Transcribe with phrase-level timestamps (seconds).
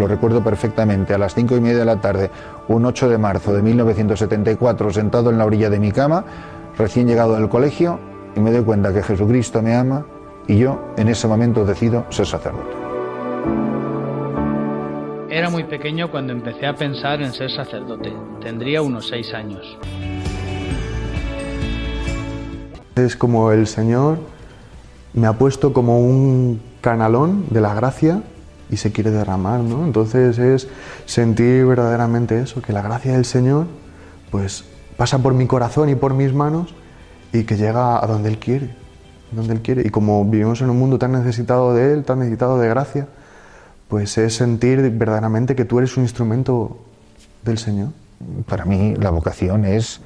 [0.00, 2.30] Lo recuerdo perfectamente, a las cinco y media de la tarde,
[2.68, 6.24] un 8 de marzo de 1974, sentado en la orilla de mi cama,
[6.78, 8.00] recién llegado del colegio,
[8.34, 10.06] y me doy cuenta que Jesucristo me ama
[10.46, 12.74] y yo en ese momento decido ser sacerdote.
[15.28, 18.10] Era muy pequeño cuando empecé a pensar en ser sacerdote.
[18.40, 19.78] Tendría unos seis años.
[22.96, 24.18] Es como el Señor
[25.12, 28.22] me ha puesto como un canalón de la gracia
[28.70, 29.84] y se quiere derramar, ¿no?
[29.84, 30.68] Entonces es
[31.06, 33.66] sentir verdaderamente eso, que la gracia del Señor
[34.30, 34.64] pues
[34.96, 36.74] pasa por mi corazón y por mis manos
[37.32, 38.70] y que llega a donde Él quiere,
[39.32, 39.82] donde Él quiere.
[39.86, 43.08] Y como vivimos en un mundo tan necesitado de Él, tan necesitado de gracia,
[43.88, 46.78] pues es sentir verdaderamente que tú eres un instrumento
[47.42, 47.88] del Señor.
[48.46, 50.00] Para mí la vocación es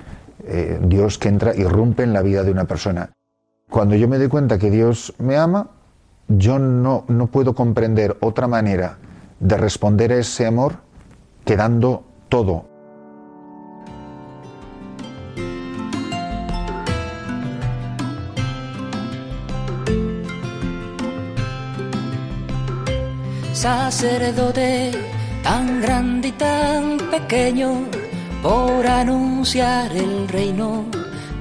[0.47, 3.11] eh, Dios que entra, irrumpe en la vida de una persona.
[3.69, 5.71] Cuando yo me doy cuenta que Dios me ama,
[6.29, 8.99] yo no, no puedo comprender otra manera
[9.41, 10.77] de responder a ese amor
[11.45, 12.67] que dando todo.
[23.53, 24.93] Sacerdote
[25.43, 27.85] tan grande y tan pequeño,
[28.43, 30.85] por anunciar el reino,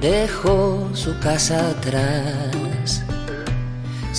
[0.00, 2.63] dejó su casa atrás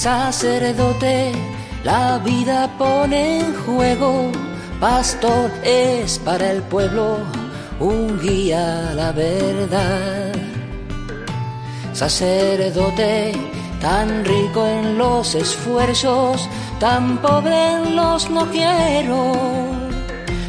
[0.06, 1.32] sacerdote,
[1.84, 4.32] la vida pone en juego,
[4.80, 7.18] pastor es para el pueblo
[7.80, 10.32] un guía a la verdad.
[11.94, 13.32] Sacerdote,
[13.82, 16.48] tan rico en los esfuerzos,
[16.80, 19.32] tan pobre en los no quiero,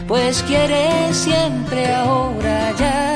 [0.06, 3.15] pues quiere siempre ahora ya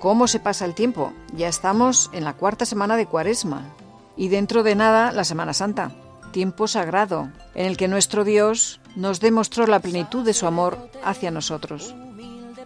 [0.00, 1.12] ¿Cómo se pasa el tiempo?
[1.36, 3.66] Ya estamos en la cuarta semana de Cuaresma
[4.16, 5.92] y dentro de nada la Semana Santa,
[6.32, 11.30] tiempo sagrado en el que nuestro Dios nos demostró la plenitud de su amor hacia
[11.30, 11.94] nosotros.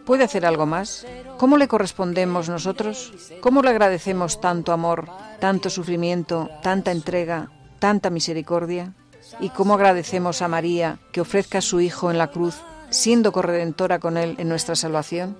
[0.06, 1.08] ¿Puede hacer algo más?
[1.36, 3.12] ¿Cómo le correspondemos nosotros?
[3.40, 5.08] ¿Cómo le agradecemos tanto amor,
[5.40, 7.50] tanto sufrimiento, tanta entrega,
[7.80, 8.92] tanta misericordia?
[9.40, 13.98] ¿Y cómo agradecemos a María que ofrezca a su Hijo en la cruz, siendo corredentora
[13.98, 15.36] con Él en nuestra salvación?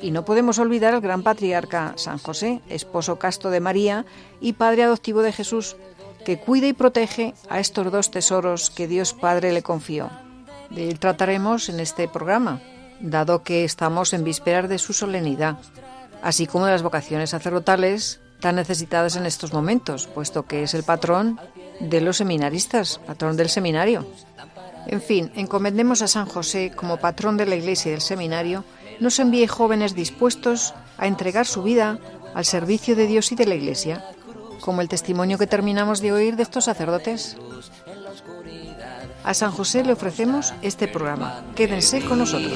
[0.00, 4.06] Y no podemos olvidar al gran patriarca San José, esposo casto de María
[4.40, 5.76] y padre adoptivo de Jesús,
[6.24, 10.10] que cuida y protege a estos dos tesoros que Dios Padre le confió.
[10.70, 12.60] De él trataremos en este programa,
[13.00, 15.58] dado que estamos en vísperas de su solemnidad,
[16.22, 20.84] así como de las vocaciones sacerdotales tan necesitadas en estos momentos, puesto que es el
[20.84, 21.40] patrón
[21.80, 24.06] de los seminaristas, patrón del seminario.
[24.86, 28.64] En fin, encomendemos a San José como patrón de la Iglesia y del seminario
[29.00, 31.98] nos envíe jóvenes dispuestos a entregar su vida
[32.34, 34.04] al servicio de Dios y de la Iglesia,
[34.60, 37.36] como el testimonio que terminamos de oír de estos sacerdotes.
[39.24, 41.44] A San José le ofrecemos este programa.
[41.54, 42.52] Quédense con nosotros.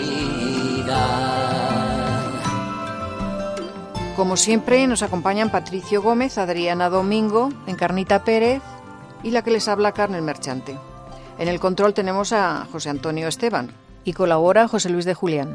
[4.17, 8.63] Como siempre, nos acompañan Patricio Gómez, Adriana Domingo, Encarnita Pérez
[9.23, 10.79] y la que les habla Carmen Merchante.
[11.39, 13.73] En el control tenemos a José Antonio Esteban
[14.05, 15.55] y colabora José Luis de Julián.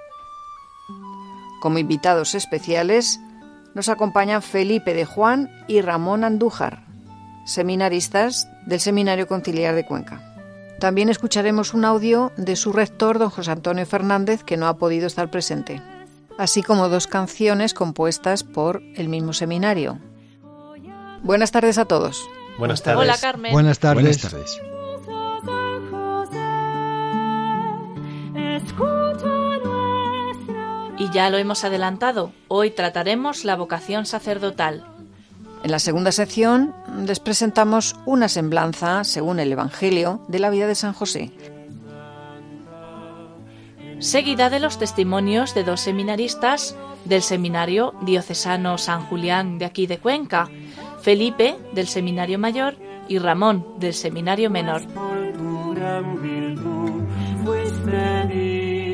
[1.59, 3.19] Como invitados especiales
[3.73, 6.83] nos acompañan Felipe de Juan y Ramón Andújar,
[7.45, 10.21] seminaristas del Seminario Conciliar de Cuenca.
[10.79, 15.07] También escucharemos un audio de su rector, don José Antonio Fernández, que no ha podido
[15.07, 15.81] estar presente,
[16.37, 19.99] así como dos canciones compuestas por el mismo seminario.
[21.23, 22.27] Buenas tardes a todos.
[22.59, 23.01] Buenas tardes.
[23.01, 23.51] Hola, Carmen.
[23.51, 24.03] Buenas tardes.
[24.03, 24.61] Buenas tardes.
[30.97, 34.83] Y ya lo hemos adelantado, hoy trataremos la vocación sacerdotal.
[35.63, 36.73] En la segunda sección
[37.05, 41.31] les presentamos una semblanza, según el Evangelio, de la vida de San José.
[43.99, 49.97] seguida de los testimonios de dos seminaristas del Seminario Diocesano San Julián de aquí de
[49.97, 50.49] Cuenca,
[51.01, 52.75] Felipe del Seminario Mayor
[53.07, 54.83] y Ramón del Seminario Menor.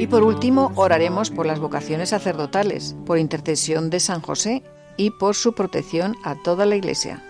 [0.03, 4.61] Y por último, oraremos por las vocaciones sacerdotales, por intercesión de San José
[4.97, 7.23] y por su protección a toda la Iglesia.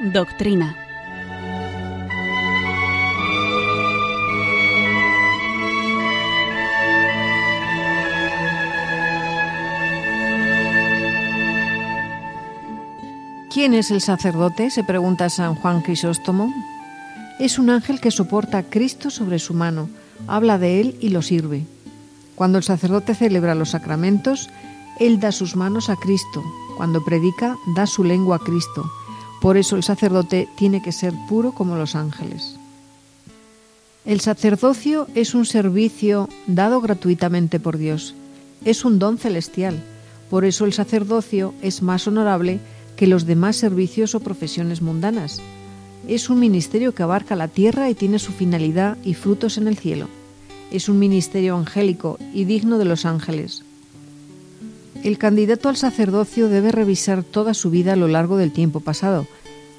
[0.00, 0.89] Doctrina.
[13.60, 14.70] ¿Quién es el sacerdote?
[14.70, 16.50] se pregunta San Juan Crisóstomo.
[17.38, 19.90] Es un ángel que soporta a Cristo sobre su mano,
[20.26, 21.66] habla de él y lo sirve.
[22.36, 24.48] Cuando el sacerdote celebra los sacramentos,
[24.98, 26.42] él da sus manos a Cristo.
[26.78, 28.90] Cuando predica, da su lengua a Cristo.
[29.42, 32.56] Por eso el sacerdote tiene que ser puro como los ángeles.
[34.06, 38.14] El sacerdocio es un servicio dado gratuitamente por Dios.
[38.64, 39.84] Es un don celestial.
[40.30, 42.58] Por eso el sacerdocio es más honorable
[43.00, 45.40] que los demás servicios o profesiones mundanas.
[46.06, 49.78] Es un ministerio que abarca la tierra y tiene su finalidad y frutos en el
[49.78, 50.06] cielo.
[50.70, 53.64] Es un ministerio angélico y digno de los ángeles.
[55.02, 59.26] El candidato al sacerdocio debe revisar toda su vida a lo largo del tiempo pasado.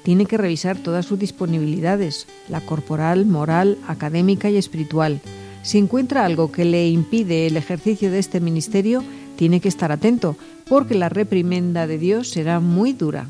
[0.02, 5.20] Tiene que revisar todas sus disponibilidades, la corporal, moral, académica y espiritual.
[5.62, 9.04] Si encuentra algo que le impide el ejercicio de este ministerio,
[9.36, 10.36] tiene que estar atento,
[10.68, 13.26] porque la reprimenda de Dios será muy dura.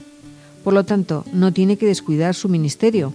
[0.65, 3.13] Por lo tanto, no tiene que descuidar su ministerio.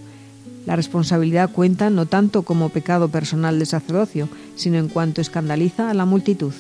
[0.66, 5.94] La responsabilidad cuenta no tanto como pecado personal de sacerdocio, sino en cuanto escandaliza a
[5.94, 6.54] la multitud.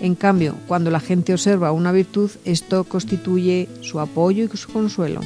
[0.00, 5.22] En cambio, cuando la gente observa una virtud, esto constituye su apoyo y su consuelo.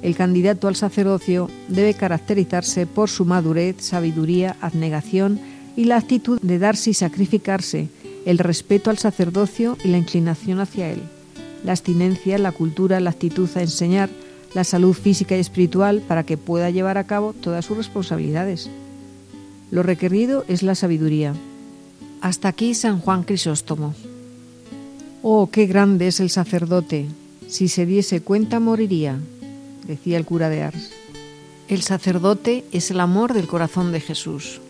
[0.00, 5.40] El candidato al sacerdocio debe caracterizarse por su madurez, sabiduría, abnegación
[5.76, 7.88] y la actitud de darse y sacrificarse,
[8.28, 11.00] el respeto al sacerdocio y la inclinación hacia él,
[11.64, 14.10] la abstinencia, la cultura, la actitud a enseñar,
[14.52, 18.68] la salud física y espiritual para que pueda llevar a cabo todas sus responsabilidades.
[19.70, 21.32] Lo requerido es la sabiduría.
[22.20, 23.94] Hasta aquí San Juan Crisóstomo.
[25.22, 27.06] Oh, qué grande es el sacerdote.
[27.48, 29.18] Si se diese cuenta moriría,
[29.86, 30.90] decía el cura de Ars.
[31.68, 34.60] El sacerdote es el amor del corazón de Jesús.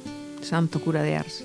[0.42, 1.44] Santo cura de Ars.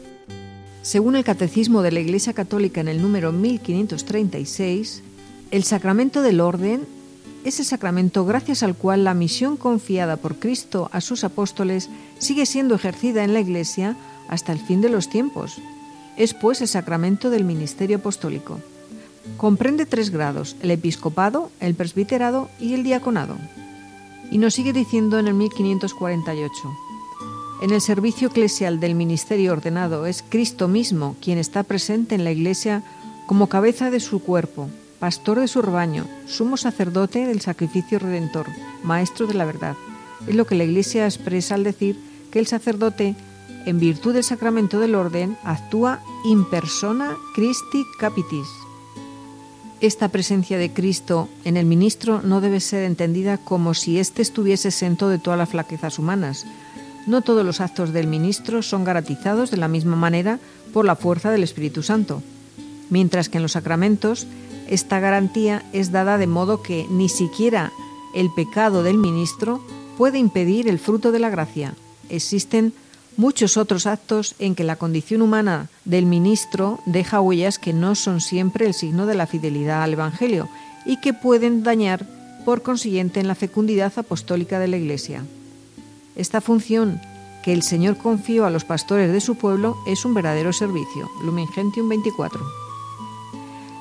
[0.84, 5.02] Según el Catecismo de la Iglesia Católica en el número 1536,
[5.52, 6.86] el sacramento del orden
[7.46, 11.90] es el sacramento gracias al cual la misión confiada por Cristo a sus apóstoles
[12.20, 13.96] sigue siendo ejercida en la Iglesia
[14.28, 15.56] hasta el fin de los tiempos.
[16.18, 18.60] Es pues el sacramento del ministerio apostólico.
[19.38, 23.38] Comprende tres grados, el episcopado, el presbiterado y el diaconado.
[24.32, 26.52] Y nos sigue diciendo en el 1548,
[27.64, 32.32] en el servicio eclesial del ministerio ordenado es Cristo mismo quien está presente en la
[32.34, 32.84] Iglesia
[33.26, 34.68] como cabeza de su cuerpo,
[35.00, 38.48] pastor de su rebaño, sumo sacerdote del sacrificio redentor,
[38.84, 39.78] maestro de la verdad.
[40.28, 41.98] Es lo que la Iglesia expresa al decir
[42.32, 43.16] que el sacerdote,
[43.66, 48.48] en virtud del sacramento del orden, actúa in persona Christi capitis.
[49.80, 54.68] Esta presencia de Cristo en el ministro no debe ser entendida como si éste estuviese
[54.68, 56.46] exento de todas las flaquezas humanas,
[57.08, 60.40] no todos los actos del ministro son garantizados de la misma manera
[60.74, 62.22] por la fuerza del Espíritu Santo,
[62.90, 64.28] mientras que en los sacramentos
[64.68, 67.72] esta garantía es dada de modo que ni siquiera
[68.16, 69.62] el pecado del ministro
[69.98, 71.76] puede impedir el fruto de la gracia.
[72.10, 72.74] Existen
[73.18, 78.22] muchos otros actos en que la condición humana del ministro deja huellas que no son
[78.22, 80.50] siempre el signo de la fidelidad al Evangelio
[80.86, 82.06] y que pueden dañar
[82.46, 85.24] por consiguiente en la fecundidad apostólica de la Iglesia.
[86.16, 87.02] Esta función
[87.44, 91.10] que el Señor confió a los pastores de su pueblo es un verdadero servicio.
[91.24, 92.40] Lumen Gentium 24.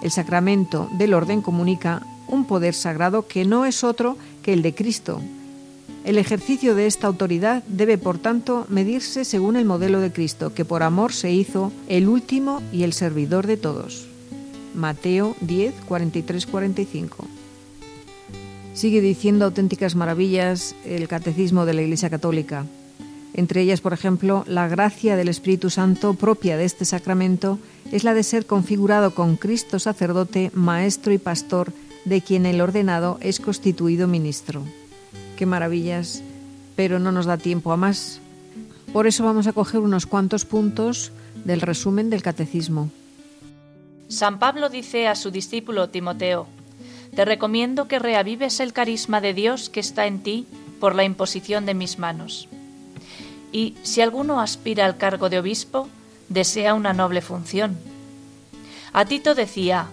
[0.03, 4.75] El sacramento del orden comunica un poder sagrado que no es otro que el de
[4.75, 5.21] Cristo.
[6.05, 10.65] El ejercicio de esta autoridad debe, por tanto, medirse según el modelo de Cristo, que
[10.65, 14.09] por amor se hizo el último y el servidor de todos.
[14.75, 17.29] Mateo 10, 43, 45.
[18.75, 22.64] Sigue diciendo auténticas maravillas el catecismo de la Iglesia Católica.
[23.35, 27.59] Entre ellas, por ejemplo, la gracia del Espíritu Santo propia de este sacramento
[27.93, 31.73] es la de ser configurado con Cristo sacerdote, maestro y pastor,
[32.05, 34.62] de quien el ordenado es constituido ministro.
[35.37, 36.23] Qué maravillas,
[36.75, 38.21] pero no nos da tiempo a más.
[38.93, 41.12] Por eso vamos a coger unos cuantos puntos
[41.45, 42.91] del resumen del catecismo.
[44.09, 46.47] San Pablo dice a su discípulo Timoteo,
[47.14, 50.47] te recomiendo que reavives el carisma de Dios que está en ti
[50.81, 52.49] por la imposición de mis manos.
[53.52, 55.88] Y si alguno aspira al cargo de obispo,
[56.28, 57.76] desea una noble función.
[58.95, 59.88] A Tito decía,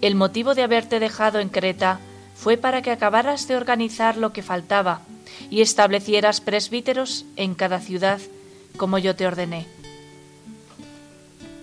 [0.00, 1.98] el motivo de haberte dejado en Creta
[2.34, 5.02] fue para que acabaras de organizar lo que faltaba
[5.50, 8.20] y establecieras presbíteros en cada ciudad,
[8.76, 9.66] como yo te ordené.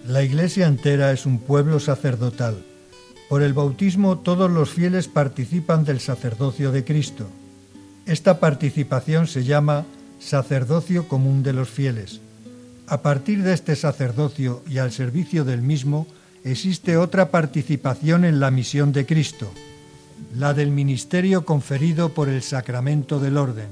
[0.07, 2.65] La Iglesia entera es un pueblo sacerdotal.
[3.31, 7.27] Por el bautismo todos los fieles participan del sacerdocio de Cristo.
[8.05, 9.85] Esta participación se llama
[10.19, 12.19] sacerdocio común de los fieles.
[12.87, 16.07] A partir de este sacerdocio y al servicio del mismo,
[16.43, 19.49] existe otra participación en la misión de Cristo,
[20.35, 23.69] la del ministerio conferido por el sacramento del orden,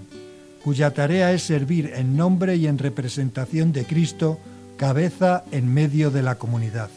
[0.64, 4.40] cuya tarea es servir en nombre y en representación de Cristo,
[4.78, 6.90] cabeza en medio de la comunidad.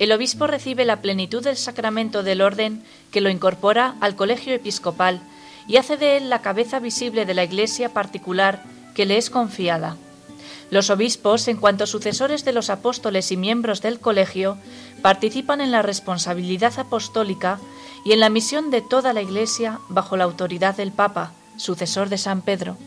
[0.00, 5.20] El obispo recibe la plenitud del sacramento del orden que lo incorpora al colegio episcopal
[5.68, 8.64] y hace de él la cabeza visible de la iglesia particular
[8.94, 9.98] que le es confiada.
[10.70, 14.56] Los obispos, en cuanto sucesores de los apóstoles y miembros del colegio,
[15.02, 17.58] participan en la responsabilidad apostólica
[18.02, 22.16] y en la misión de toda la Iglesia bajo la autoridad del Papa, sucesor de
[22.16, 22.78] San Pedro.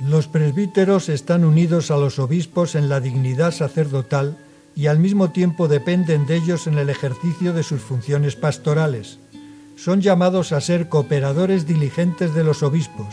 [0.00, 4.36] Los presbíteros están unidos a los obispos en la dignidad sacerdotal
[4.76, 9.18] y al mismo tiempo dependen de ellos en el ejercicio de sus funciones pastorales.
[9.74, 13.08] Son llamados a ser cooperadores diligentes de los obispos.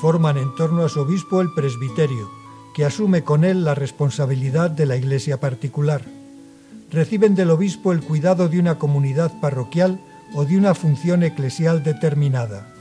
[0.00, 2.30] Forman en torno a su obispo el presbiterio,
[2.74, 6.02] que asume con él la responsabilidad de la iglesia particular.
[6.92, 10.00] Reciben del obispo el cuidado de una comunidad parroquial
[10.34, 12.72] o de una función eclesial determinada.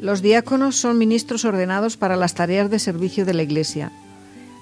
[0.00, 3.92] Los diáconos son ministros ordenados para las tareas de servicio de la Iglesia.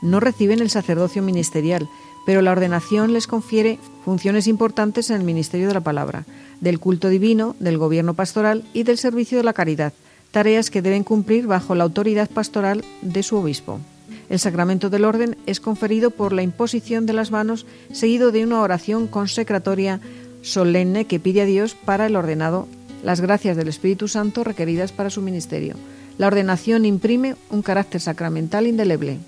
[0.02, 1.88] No reciben el sacerdocio ministerial,
[2.26, 6.24] pero la ordenación les confiere funciones importantes en el ministerio de la palabra,
[6.60, 9.92] del culto divino, del gobierno pastoral y del servicio de la caridad,
[10.30, 13.80] tareas que deben cumplir bajo la autoridad pastoral de su obispo.
[14.28, 18.60] El sacramento del orden es conferido por la imposición de las manos, seguido de una
[18.60, 20.00] oración consecratoria
[20.42, 22.66] solemne que pide a Dios para el ordenado
[23.02, 25.76] las gracias del Espíritu Santo requeridas para su ministerio.
[26.16, 29.18] La ordenación imprime un carácter sacramental indeleble.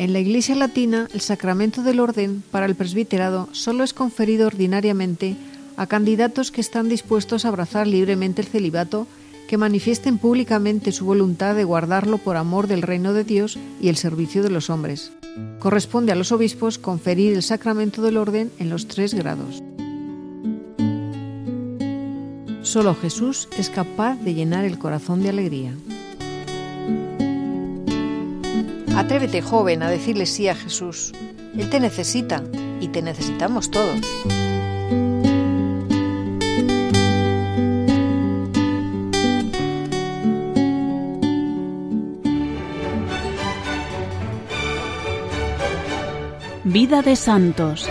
[0.00, 5.36] En la Iglesia Latina, el sacramento del orden para el presbiterado solo es conferido ordinariamente
[5.76, 9.06] a candidatos que están dispuestos a abrazar libremente el celibato,
[9.46, 13.96] que manifiesten públicamente su voluntad de guardarlo por amor del reino de Dios y el
[13.96, 15.12] servicio de los hombres.
[15.58, 19.62] Corresponde a los obispos conferir el sacramento del orden en los tres grados.
[22.62, 25.74] Solo Jesús es capaz de llenar el corazón de alegría.
[29.00, 31.12] Atrévete, joven, a decirle sí a Jesús.
[31.56, 32.44] Él te necesita
[32.82, 33.98] y te necesitamos todos.
[46.64, 47.88] Vida de Santos.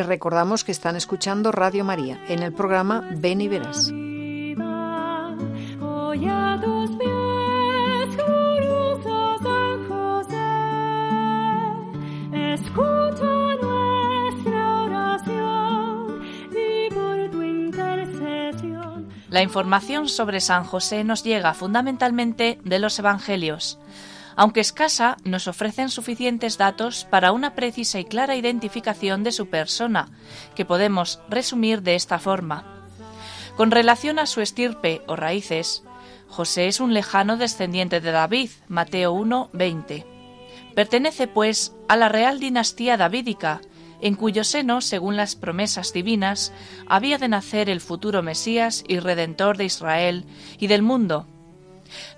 [0.00, 3.92] Les recordamos que están escuchando Radio María en el programa Ven y Verás.
[19.28, 23.78] La información sobre San José nos llega fundamentalmente de los Evangelios.
[24.40, 30.08] Aunque escasa, nos ofrecen suficientes datos para una precisa y clara identificación de su persona,
[30.54, 32.88] que podemos resumir de esta forma.
[33.58, 35.84] Con relación a su estirpe o raíces,
[36.26, 40.06] José es un lejano descendiente de David, Mateo 1, 20.
[40.74, 43.60] Pertenece, pues, a la real dinastía davídica,
[44.00, 46.54] en cuyo seno, según las promesas divinas,
[46.86, 50.24] había de nacer el futuro Mesías y Redentor de Israel
[50.58, 51.26] y del mundo.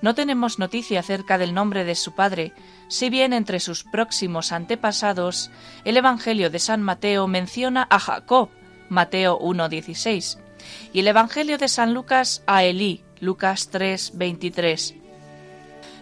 [0.01, 2.53] No tenemos noticia acerca del nombre de su padre,
[2.89, 5.51] si bien entre sus próximos antepasados
[5.85, 8.51] el Evangelio de San Mateo menciona a Jacob,
[8.89, 10.39] Mateo 1.16,
[10.93, 14.97] y el Evangelio de San Lucas a Elí, Lucas 3.23.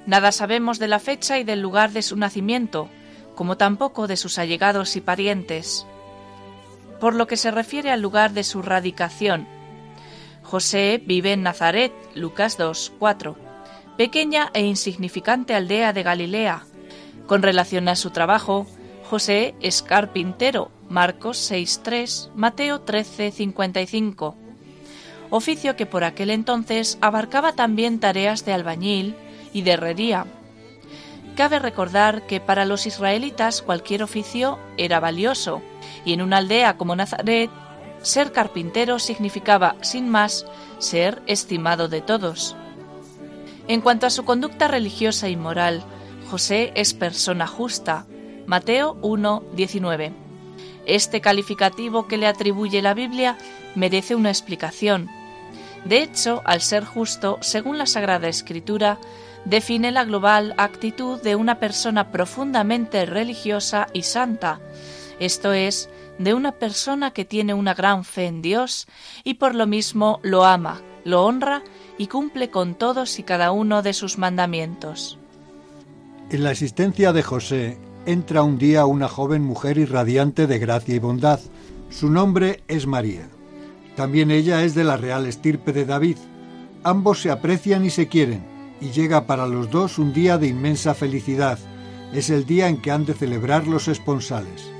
[0.06, 2.88] Nada sabemos de la fecha y del lugar de su nacimiento,
[3.34, 5.86] como tampoco de sus allegados y parientes.
[6.98, 9.46] Por lo que se refiere al lugar de su radicación,
[10.42, 13.36] José vive en Nazaret, Lucas 2, 4,
[13.96, 16.64] pequeña e insignificante aldea de Galilea.
[17.26, 18.66] Con relación a su trabajo,
[19.08, 24.34] José es carpintero, Marcos 6.3, Mateo 13.55.
[25.30, 29.14] oficio que por aquel entonces abarcaba también tareas de albañil
[29.52, 30.26] y de herrería.
[31.36, 35.62] Cabe recordar que para los israelitas cualquier oficio era valioso,
[36.04, 37.50] y en una aldea como Nazaret,
[38.02, 40.46] ser carpintero significaba, sin más,
[40.78, 42.56] ser estimado de todos.
[43.70, 45.84] En cuanto a su conducta religiosa y moral,
[46.28, 48.04] José es persona justa.
[48.44, 50.12] Mateo 1, 19.
[50.86, 53.38] Este calificativo que le atribuye la Biblia
[53.76, 55.08] merece una explicación.
[55.84, 58.98] De hecho, al ser justo, según la Sagrada Escritura,
[59.44, 64.58] define la global actitud de una persona profundamente religiosa y santa,
[65.20, 68.88] esto es, de una persona que tiene una gran fe en Dios
[69.22, 71.62] y por lo mismo lo ama, lo honra
[72.00, 75.18] y cumple con todos y cada uno de sus mandamientos.
[76.30, 77.76] En la existencia de José
[78.06, 81.40] entra un día una joven mujer irradiante de gracia y bondad.
[81.90, 83.28] Su nombre es María.
[83.96, 86.16] También ella es de la real estirpe de David.
[86.84, 88.46] Ambos se aprecian y se quieren,
[88.80, 91.58] y llega para los dos un día de inmensa felicidad.
[92.14, 94.70] Es el día en que han de celebrar los esponsales.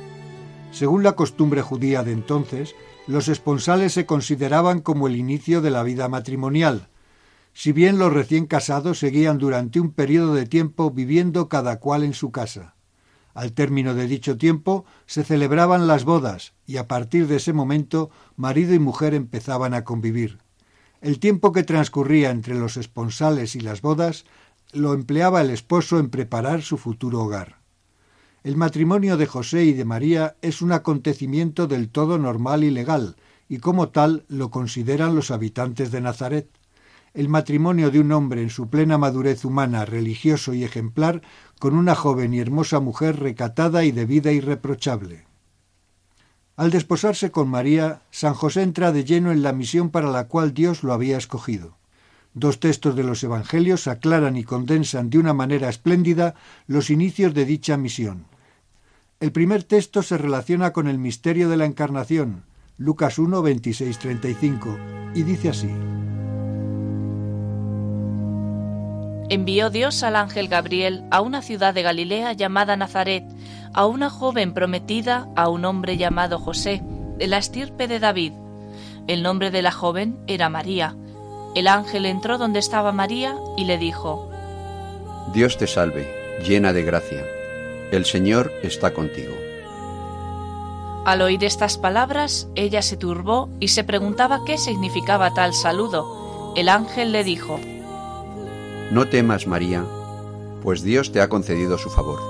[0.73, 2.75] Según la costumbre judía de entonces,
[3.07, 6.89] los esponsales se consideraban como el inicio de la vida matrimonial,
[7.53, 12.15] si bien los recién casados seguían durante un periodo de tiempo viviendo cada cual en
[12.15, 12.75] su casa.
[13.35, 18.11] Al término de dicho tiempo se celebraban las bodas y a partir de ese momento
[18.37, 20.39] marido y mujer empezaban a convivir.
[21.01, 24.25] El tiempo que transcurría entre los esponsales y las bodas
[24.73, 27.61] lo empleaba el esposo en preparar su futuro hogar.
[28.43, 33.17] El matrimonio de José y de María es un acontecimiento del todo normal y legal,
[33.49, 36.49] y como tal lo consideran los habitantes de Nazaret.
[37.13, 41.23] El matrimonio de un hombre en su plena madurez humana, religioso y ejemplar,
[41.59, 45.25] con una joven y hermosa mujer recatada y de vida irreprochable.
[46.57, 50.55] Al desposarse con María, San José entra de lleno en la misión para la cual
[50.55, 51.79] Dios lo había escogido.
[52.33, 56.37] Dos textos de los Evangelios aclaran y condensan de una manera espléndida
[56.69, 58.27] los inicios de dicha misión.
[59.19, 62.45] El primer texto se relaciona con el misterio de la Encarnación,
[62.79, 64.79] Lucas 1, 26, 35,
[65.15, 65.71] y dice así.
[69.31, 73.23] Envió Dios al ángel Gabriel a una ciudad de Galilea llamada Nazaret,
[73.73, 76.83] a una joven prometida a un hombre llamado José,
[77.17, 78.33] de la estirpe de David.
[79.07, 80.97] El nombre de la joven era María.
[81.55, 84.29] El ángel entró donde estaba María y le dijo,
[85.33, 86.13] Dios te salve,
[86.45, 87.25] llena de gracia,
[87.93, 89.35] el Señor está contigo.
[91.05, 96.53] Al oír estas palabras, ella se turbó y se preguntaba qué significaba tal saludo.
[96.57, 97.61] El ángel le dijo,
[98.91, 99.85] No temas, María,
[100.63, 102.21] pues Dios te ha concedido su favor.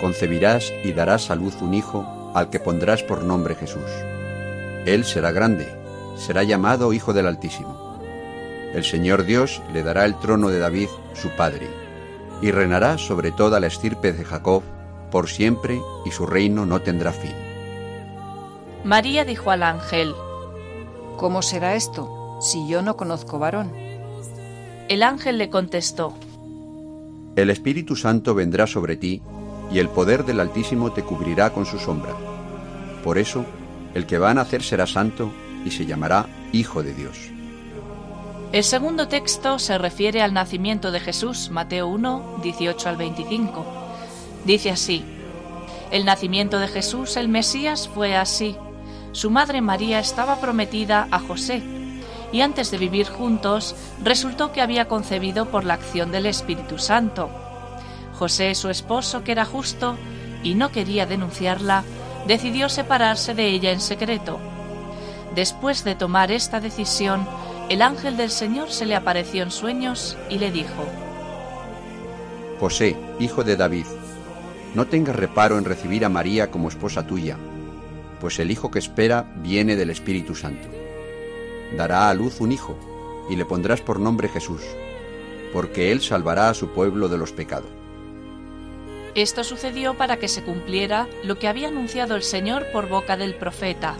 [0.00, 3.90] Concebirás y darás a luz un hijo al que pondrás por nombre Jesús.
[4.84, 5.66] Él será grande,
[6.16, 7.86] será llamado Hijo del Altísimo
[8.76, 11.66] el Señor Dios le dará el trono de David, su padre,
[12.42, 14.62] y reinará sobre toda la estirpe de Jacob
[15.10, 17.32] por siempre, y su reino no tendrá fin.
[18.84, 20.14] María dijo al ángel,
[21.16, 23.72] ¿Cómo será esto, si yo no conozco varón?
[24.88, 26.14] El ángel le contestó,
[27.34, 29.20] El Espíritu Santo vendrá sobre ti,
[29.72, 32.14] y el poder del Altísimo te cubrirá con su sombra.
[33.02, 33.44] Por eso,
[33.94, 35.32] el que va a nacer será santo,
[35.64, 37.18] y se llamará Hijo de Dios.
[38.52, 43.66] El segundo texto se refiere al nacimiento de Jesús, Mateo 1, 18 al 25.
[44.44, 45.04] Dice así,
[45.90, 48.54] El nacimiento de Jesús, el Mesías, fue así.
[49.10, 51.60] Su madre María estaba prometida a José,
[52.32, 57.30] y antes de vivir juntos, resultó que había concebido por la acción del Espíritu Santo.
[58.14, 59.96] José, su esposo, que era justo
[60.42, 61.84] y no quería denunciarla,
[62.26, 64.38] decidió separarse de ella en secreto.
[65.34, 67.26] Después de tomar esta decisión,
[67.68, 70.84] el ángel del Señor se le apareció en sueños y le dijo,
[72.60, 73.86] José, hijo de David,
[74.74, 77.36] no tengas reparo en recibir a María como esposa tuya,
[78.20, 80.75] pues el hijo que espera viene del Espíritu Santo.
[81.74, 82.76] Dará a luz un hijo,
[83.28, 84.62] y le pondrás por nombre Jesús,
[85.52, 87.70] porque él salvará a su pueblo de los pecados.
[89.14, 93.34] Esto sucedió para que se cumpliera lo que había anunciado el Señor por boca del
[93.34, 93.94] profeta.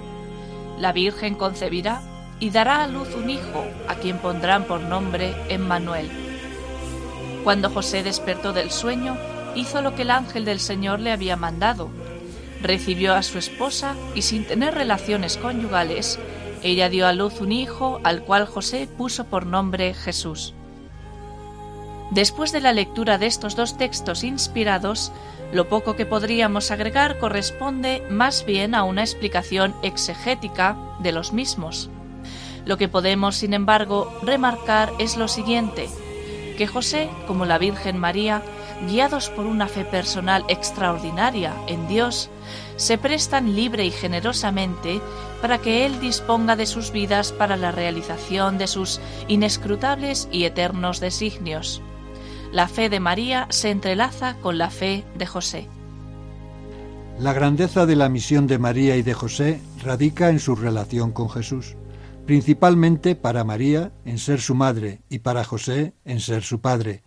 [0.79, 2.03] La Virgen concebirá
[2.39, 6.11] y dará a luz un hijo, a quien pondrán por nombre Emmanuel.
[7.45, 9.17] Cuando José despertó del sueño,
[9.55, 11.89] hizo lo que el ángel del Señor le había mandado.
[12.61, 16.19] Recibió a su esposa y sin tener relaciones conyugales,
[16.67, 20.55] ella dio a luz un hijo al cual José puso por nombre Jesús.
[22.11, 25.13] Después de la lectura de estos dos textos inspirados,
[25.53, 31.91] lo poco que podríamos agregar corresponde más bien a una explicación exegética de los mismos.
[32.65, 35.89] Lo que podemos, sin embargo, remarcar es lo siguiente,
[36.57, 38.43] que José, como la Virgen María,
[38.89, 42.29] guiados por una fe personal extraordinaria en Dios,
[42.77, 45.01] se prestan libre y generosamente
[45.41, 51.01] para que Él disponga de sus vidas para la realización de sus inescrutables y eternos
[51.01, 51.83] designios.
[52.53, 55.69] La fe de María se entrelaza con la fe de José.
[57.19, 61.31] La grandeza de la misión de María y de José radica en su relación con
[61.31, 61.75] Jesús,
[62.27, 67.03] principalmente para María en ser su madre y para José en ser su padre.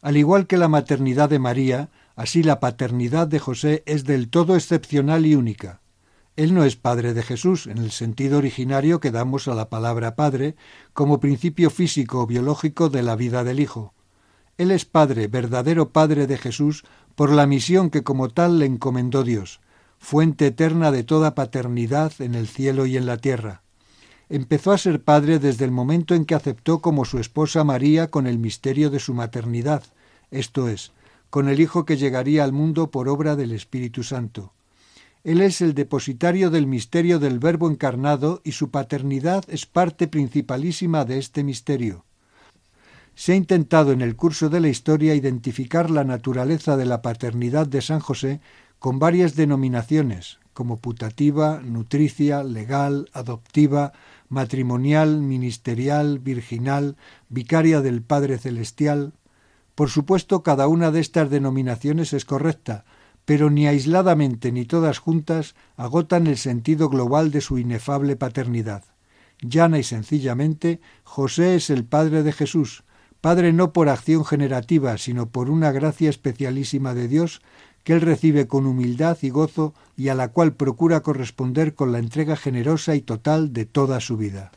[0.00, 4.56] Al igual que la maternidad de María, así la paternidad de José es del todo
[4.56, 5.80] excepcional y única.
[6.36, 10.16] Él no es padre de Jesús en el sentido originario que damos a la palabra
[10.16, 10.56] padre
[10.94, 13.92] como principio físico o biológico de la vida del Hijo.
[14.58, 19.24] Él es Padre, verdadero Padre de Jesús, por la misión que como tal le encomendó
[19.24, 19.60] Dios,
[19.98, 23.62] fuente eterna de toda paternidad en el cielo y en la tierra.
[24.28, 28.26] Empezó a ser padre desde el momento en que aceptó como su esposa María con
[28.26, 29.82] el misterio de su maternidad,
[30.30, 30.92] esto es,
[31.32, 34.52] con el Hijo que llegaría al mundo por obra del Espíritu Santo.
[35.24, 41.06] Él es el depositario del misterio del Verbo encarnado y su paternidad es parte principalísima
[41.06, 42.04] de este misterio.
[43.14, 47.66] Se ha intentado en el curso de la historia identificar la naturaleza de la paternidad
[47.66, 48.42] de San José
[48.78, 53.94] con varias denominaciones, como putativa, nutricia, legal, adoptiva,
[54.28, 56.96] matrimonial, ministerial, virginal,
[57.30, 59.14] vicaria del Padre Celestial.
[59.82, 62.84] Por supuesto, cada una de estas denominaciones es correcta,
[63.24, 68.84] pero ni aisladamente ni todas juntas agotan el sentido global de su inefable paternidad.
[69.40, 72.84] Llana y sencillamente, José es el Padre de Jesús,
[73.20, 77.42] Padre no por acción generativa, sino por una gracia especialísima de Dios
[77.82, 81.98] que él recibe con humildad y gozo y a la cual procura corresponder con la
[81.98, 84.52] entrega generosa y total de toda su vida.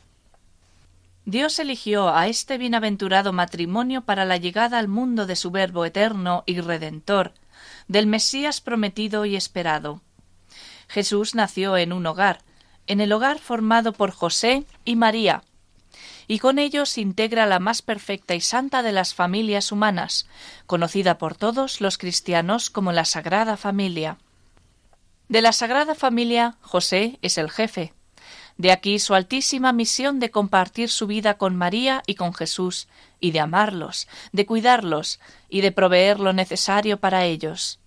[1.26, 6.44] Dios eligió a este bienaventurado matrimonio para la llegada al mundo de su Verbo eterno
[6.46, 7.34] y redentor,
[7.88, 10.02] del Mesías prometido y esperado.
[10.86, 12.42] Jesús nació en un hogar,
[12.86, 15.42] en el hogar formado por José y María,
[16.28, 20.28] y con ellos integra la más perfecta y santa de las familias humanas,
[20.66, 24.18] conocida por todos los cristianos como la Sagrada Familia.
[25.28, 27.95] De la Sagrada Familia, José es el jefe.
[28.58, 32.88] De aquí su altísima misión de compartir su vida con María y con Jesús,
[33.20, 37.78] y de amarlos, de cuidarlos, y de proveer lo necesario para ellos.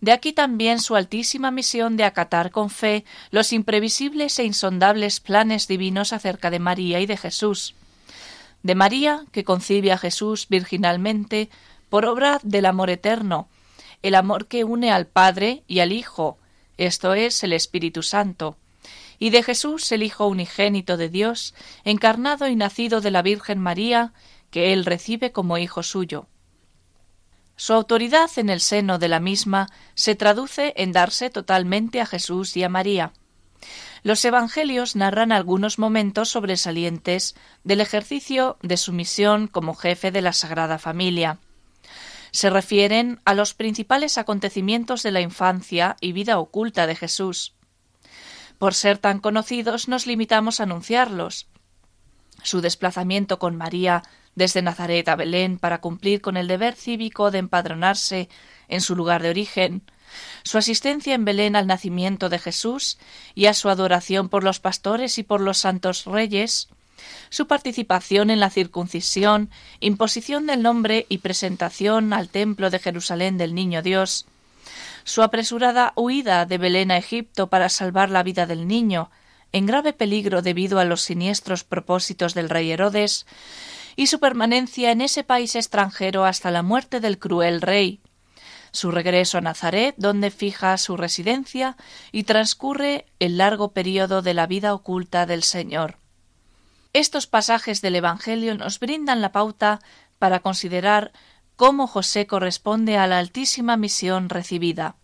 [0.00, 5.66] De aquí también su altísima misión de acatar con fe los imprevisibles e insondables planes
[5.66, 7.74] divinos acerca de María y de Jesús.
[8.62, 11.50] De María, que concibe a Jesús virginalmente
[11.88, 13.48] por obra del amor eterno,
[14.02, 16.38] el amor que une al Padre y al Hijo,
[16.76, 18.56] esto es el Espíritu Santo,
[19.18, 21.54] y de Jesús el Hijo unigénito de Dios,
[21.84, 24.12] encarnado y nacido de la Virgen María,
[24.50, 26.28] que él recibe como Hijo suyo.
[27.56, 32.56] Su autoridad en el seno de la misma se traduce en darse totalmente a Jesús
[32.56, 33.12] y a María.
[34.04, 40.32] Los Evangelios narran algunos momentos sobresalientes del ejercicio de su misión como jefe de la
[40.32, 41.38] Sagrada Familia.
[42.30, 47.54] Se refieren a los principales acontecimientos de la infancia y vida oculta de Jesús.
[48.58, 51.46] Por ser tan conocidos nos limitamos a anunciarlos.
[52.42, 54.02] Su desplazamiento con María
[54.34, 58.28] desde Nazaret a Belén para cumplir con el deber cívico de empadronarse
[58.68, 59.82] en su lugar de origen,
[60.42, 62.98] su asistencia en Belén al nacimiento de Jesús
[63.34, 66.68] y a su adoración por los pastores y por los santos reyes,
[67.30, 73.54] su participación en la circuncisión, imposición del nombre y presentación al templo de Jerusalén del
[73.54, 74.26] Niño Dios,
[75.08, 79.10] su apresurada huida de Belén a Egipto para salvar la vida del niño,
[79.52, 83.24] en grave peligro debido a los siniestros propósitos del rey Herodes,
[83.96, 88.02] y su permanencia en ese país extranjero hasta la muerte del cruel rey,
[88.70, 91.78] su regreso a Nazaret, donde fija su residencia
[92.12, 95.96] y transcurre el largo período de la vida oculta del Señor.
[96.92, 99.80] Estos pasajes del Evangelio nos brindan la pauta
[100.18, 101.12] para considerar
[101.58, 104.94] cómo José corresponde a la altísima misión recibida.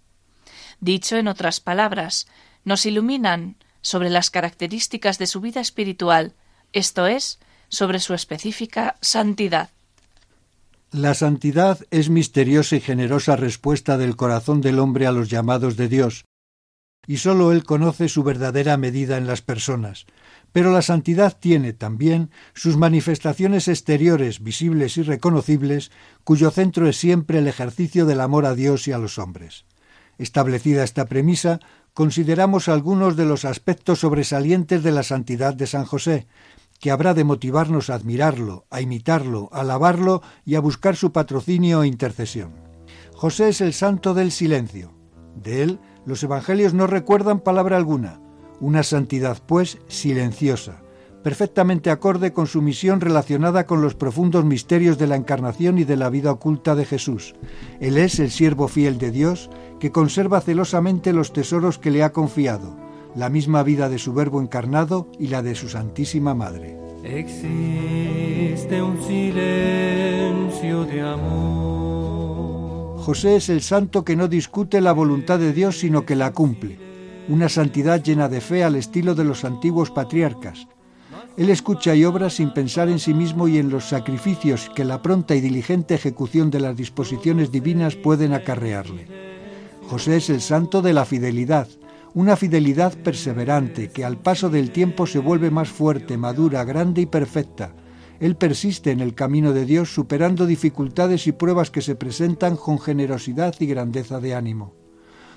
[0.78, 2.28] Dicho en otras palabras,
[2.64, 6.32] nos iluminan sobre las características de su vida espiritual,
[6.72, 9.70] esto es, sobre su específica santidad.
[10.92, 15.88] La santidad es misteriosa y generosa respuesta del corazón del hombre a los llamados de
[15.88, 16.24] Dios,
[17.04, 20.06] y sólo Él conoce su verdadera medida en las personas.
[20.54, 25.90] Pero la santidad tiene también sus manifestaciones exteriores, visibles y reconocibles,
[26.22, 29.64] cuyo centro es siempre el ejercicio del amor a Dios y a los hombres.
[30.16, 31.58] Establecida esta premisa,
[31.92, 36.28] consideramos algunos de los aspectos sobresalientes de la santidad de San José,
[36.78, 41.82] que habrá de motivarnos a admirarlo, a imitarlo, a alabarlo y a buscar su patrocinio
[41.82, 42.52] e intercesión.
[43.12, 44.94] José es el santo del silencio.
[45.34, 48.20] De él los evangelios no recuerdan palabra alguna,
[48.60, 50.82] una santidad pues silenciosa,
[51.22, 55.96] perfectamente acorde con su misión relacionada con los profundos misterios de la encarnación y de
[55.96, 57.34] la vida oculta de Jesús.
[57.80, 62.12] Él es el siervo fiel de Dios que conserva celosamente los tesoros que le ha
[62.12, 62.76] confiado,
[63.16, 66.78] la misma vida de su Verbo encarnado y la de su Santísima Madre.
[67.02, 72.98] Existe un silencio de amor.
[72.98, 76.83] José es el santo que no discute la voluntad de Dios, sino que la cumple.
[77.26, 80.68] Una santidad llena de fe al estilo de los antiguos patriarcas.
[81.38, 85.00] Él escucha y obra sin pensar en sí mismo y en los sacrificios que la
[85.00, 89.08] pronta y diligente ejecución de las disposiciones divinas pueden acarrearle.
[89.88, 91.66] José es el santo de la fidelidad,
[92.12, 97.06] una fidelidad perseverante que al paso del tiempo se vuelve más fuerte, madura, grande y
[97.06, 97.74] perfecta.
[98.20, 102.78] Él persiste en el camino de Dios superando dificultades y pruebas que se presentan con
[102.78, 104.83] generosidad y grandeza de ánimo.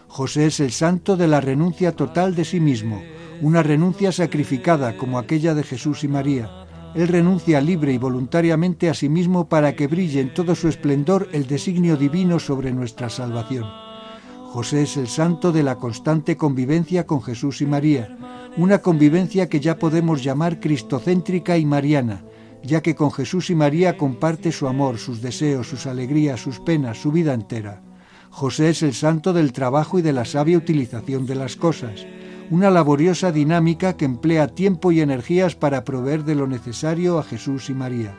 [0.07, 3.01] José es el santo de la renuncia total de sí mismo,
[3.41, 6.49] una renuncia sacrificada como aquella de Jesús y María.
[6.95, 11.27] Él renuncia libre y voluntariamente a sí mismo para que brille en todo su esplendor
[11.33, 13.65] el designio divino sobre nuestra salvación.
[14.45, 18.17] José es el santo de la constante convivencia con Jesús y María,
[18.55, 22.23] una convivencia que ya podemos llamar cristocéntrica y mariana,
[22.63, 26.97] ya que con Jesús y María comparte su amor, sus deseos, sus alegrías, sus penas,
[26.97, 27.83] su vida entera.
[28.37, 32.05] José es el santo del trabajo y de la sabia utilización de las cosas,
[32.51, 37.71] una laboriosa dinámica que emplea tiempo y energías para proveer de lo necesario a Jesús
[37.71, 38.13] y María.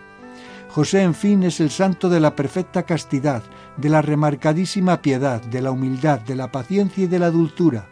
[0.71, 3.45] José, en fin, es el santo de la perfecta castidad,
[3.77, 7.87] de la remarcadísima piedad, de la humildad, de la paciencia y de la dulzura,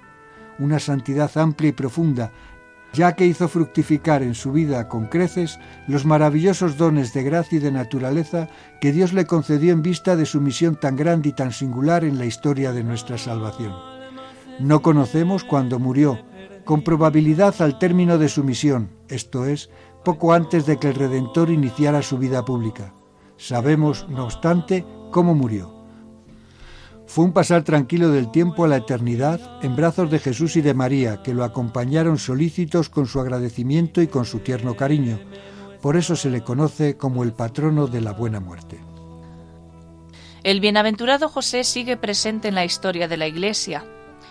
[0.59, 2.33] una santidad amplia y profunda,
[2.97, 7.61] ya que hizo fructificar en su vida con creces los maravillosos dones de gracia y
[7.61, 8.49] de naturaleza
[8.81, 12.19] que Dios le concedió en vista de su misión tan grande y tan singular en
[12.19, 13.73] la historia de nuestra salvación.
[14.59, 16.19] No conocemos cuándo murió,
[16.65, 19.69] con probabilidad al término de su misión, esto es,
[20.03, 22.95] poco antes de que el Redentor iniciara su vida pública.
[23.37, 25.76] Sabemos, no obstante, cómo murió.
[27.07, 30.75] Fue un pasar tranquilo del tiempo a la eternidad en brazos de Jesús y de
[30.75, 35.19] María, que lo acompañaron solícitos con su agradecimiento y con su tierno cariño.
[35.81, 38.81] Por eso se le conoce como el patrono de la buena muerte.
[40.43, 43.85] El bienaventurado José sigue presente en la historia de la Iglesia,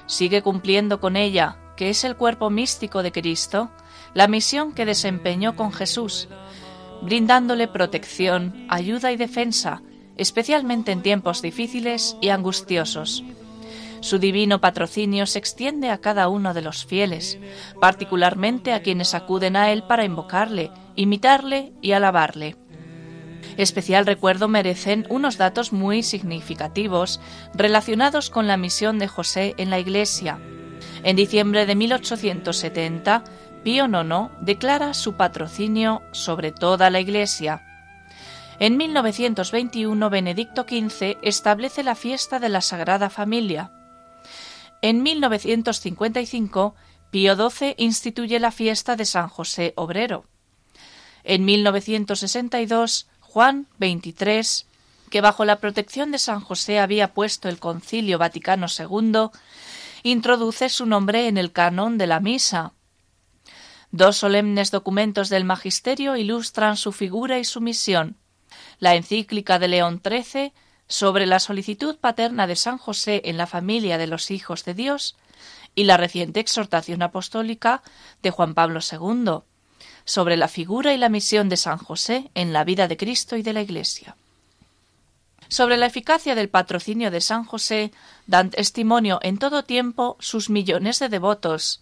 [0.05, 3.69] sigue cumpliendo con ella, que es el cuerpo místico de Cristo,
[4.13, 6.29] la misión que desempeñó con Jesús,
[7.01, 9.81] brindándole protección, ayuda y defensa,
[10.17, 13.23] especialmente en tiempos difíciles y angustiosos.
[14.01, 17.39] Su divino patrocinio se extiende a cada uno de los fieles,
[17.81, 22.55] particularmente a quienes acuden a él para invocarle, imitarle y alabarle.
[23.57, 27.19] Especial recuerdo merecen unos datos muy significativos
[27.53, 30.39] relacionados con la misión de José en la Iglesia.
[31.03, 33.23] En diciembre de 1870,
[33.63, 37.63] Pío IX declara su patrocinio sobre toda la Iglesia.
[38.57, 43.71] En 1921, Benedicto XV establece la fiesta de la Sagrada Familia.
[44.81, 46.73] En 1955,
[47.11, 50.23] Pío XII instituye la fiesta de San José Obrero.
[51.25, 54.65] En 1962, Juan XXIII,
[55.09, 59.31] que bajo la protección de San José había puesto el Concilio Vaticano II,
[60.03, 62.71] introduce su nombre en el canon de la misa.
[63.91, 68.17] Dos solemnes documentos del Magisterio ilustran su figura y su misión
[68.79, 70.53] la encíclica de León XIII
[70.87, 75.15] sobre la solicitud paterna de San José en la familia de los hijos de Dios
[75.73, 77.81] y la reciente exhortación apostólica
[78.21, 79.41] de Juan Pablo II
[80.05, 83.41] sobre la figura y la misión de San José en la vida de Cristo y
[83.41, 84.15] de la Iglesia.
[85.47, 87.91] Sobre la eficacia del patrocinio de San José
[88.25, 91.81] dan testimonio en todo tiempo sus millones de devotos.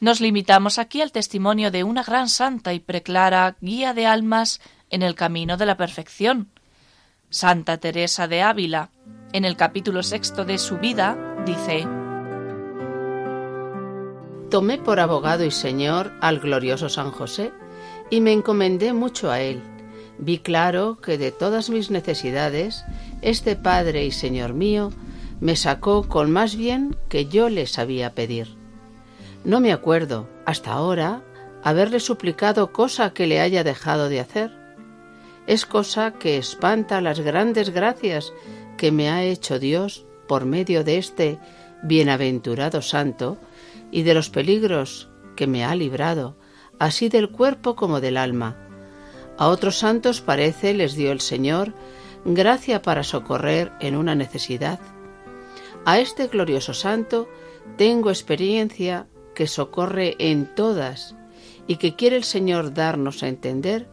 [0.00, 5.02] Nos limitamos aquí al testimonio de una gran santa y preclara guía de almas en
[5.02, 6.48] el camino de la perfección.
[7.30, 8.90] Santa Teresa de Ávila,
[9.32, 11.86] en el capítulo sexto de su vida, dice
[14.50, 17.52] Tomé por abogado y señor al glorioso San José
[18.10, 19.60] y me encomendé mucho a él.
[20.18, 22.84] Vi claro que de todas mis necesidades,
[23.22, 24.90] este Padre y Señor mío
[25.40, 28.56] me sacó con más bien que yo le sabía pedir.
[29.44, 31.22] No me acuerdo, hasta ahora,
[31.62, 34.55] haberle suplicado cosa que le haya dejado de hacer
[35.46, 38.32] es cosa que espanta las grandes gracias
[38.76, 41.38] que me ha hecho Dios por medio de este
[41.82, 43.38] bienaventurado santo
[43.90, 46.36] y de los peligros que me ha librado,
[46.78, 48.56] así del cuerpo como del alma.
[49.38, 51.74] A otros santos parece les dio el Señor
[52.24, 54.80] gracia para socorrer en una necesidad.
[55.84, 57.28] A este glorioso santo
[57.76, 61.14] tengo experiencia que socorre en todas
[61.68, 63.86] y que quiere el Señor darnos a entender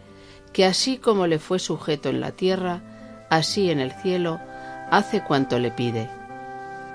[0.53, 2.81] que así como le fue sujeto en la tierra,
[3.29, 4.39] así en el cielo
[4.91, 6.09] hace cuanto le pide.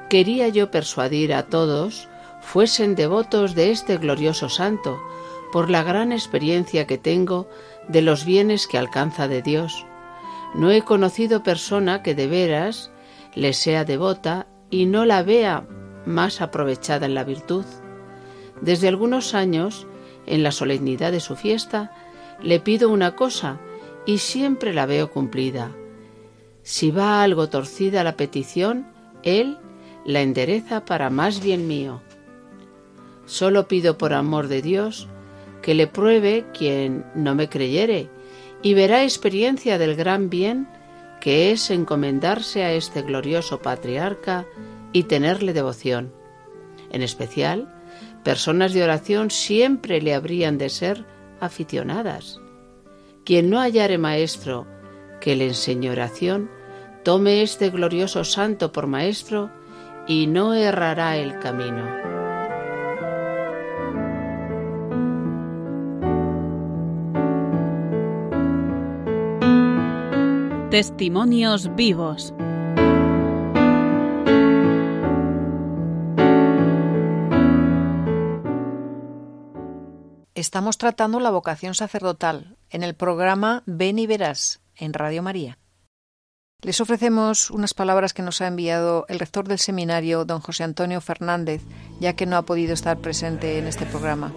[0.08, 2.08] Quería yo persuadir a todos
[2.40, 4.98] fuesen devotos de este glorioso santo,
[5.52, 7.48] por la gran experiencia que tengo
[7.88, 9.84] de los bienes que alcanza de Dios.
[10.54, 12.90] No he conocido persona que de veras
[13.34, 15.66] le sea devota y no la vea
[16.06, 17.64] más aprovechada en la virtud.
[18.60, 19.86] Desde algunos años,
[20.26, 21.92] en la solemnidad de su fiesta,
[22.42, 23.60] le pido una cosa
[24.06, 25.72] y siempre la veo cumplida.
[26.62, 28.86] Si va algo torcida la petición,
[29.22, 29.58] él
[30.04, 32.02] la endereza para más bien mío.
[33.26, 35.08] Solo pido por amor de Dios
[35.62, 38.08] que le pruebe quien no me creyere
[38.62, 40.68] y verá experiencia del gran bien
[41.20, 44.46] que es encomendarse a este glorioso patriarca
[44.92, 46.12] y tenerle devoción.
[46.90, 47.68] En especial,
[48.24, 51.04] personas de oración siempre le habrían de ser
[51.40, 52.40] aficionadas.
[53.24, 54.66] Quien no hallare maestro
[55.20, 56.50] que le enseñe oración,
[57.04, 59.50] tome este glorioso santo por maestro
[60.06, 62.08] y no errará el camino.
[70.70, 72.34] Testimonios vivos.
[80.38, 85.58] Estamos tratando la vocación sacerdotal en el programa Ven y Verás en Radio María.
[86.62, 91.00] Les ofrecemos unas palabras que nos ha enviado el rector del seminario, don José Antonio
[91.00, 91.62] Fernández,
[91.98, 94.32] ya que no ha podido estar presente en este programa.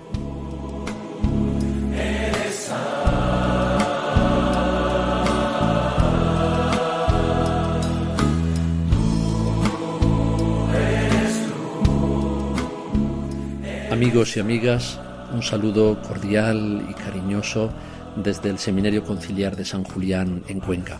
[13.92, 15.00] Amigos y amigas,
[15.34, 17.72] un saludo cordial y cariñoso
[18.16, 21.00] desde el Seminario Conciliar de San Julián en Cuenca,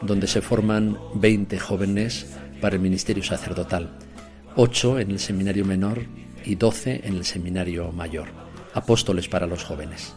[0.00, 2.26] donde se forman 20 jóvenes
[2.60, 3.90] para el ministerio sacerdotal,
[4.56, 6.02] 8 en el Seminario Menor
[6.44, 8.28] y 12 en el Seminario Mayor,
[8.74, 10.14] apóstoles para los jóvenes.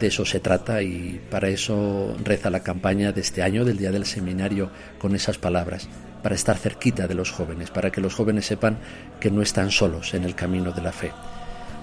[0.00, 3.92] De eso se trata y para eso reza la campaña de este año del Día
[3.92, 5.88] del Seminario con esas palabras,
[6.22, 8.78] para estar cerquita de los jóvenes, para que los jóvenes sepan
[9.20, 11.12] que no están solos en el camino de la fe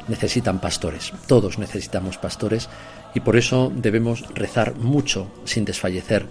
[0.08, 2.70] necesitan pastores, todos necesitamos pastores
[3.14, 6.28] y por eso debemos rezar mucho sin desfallecer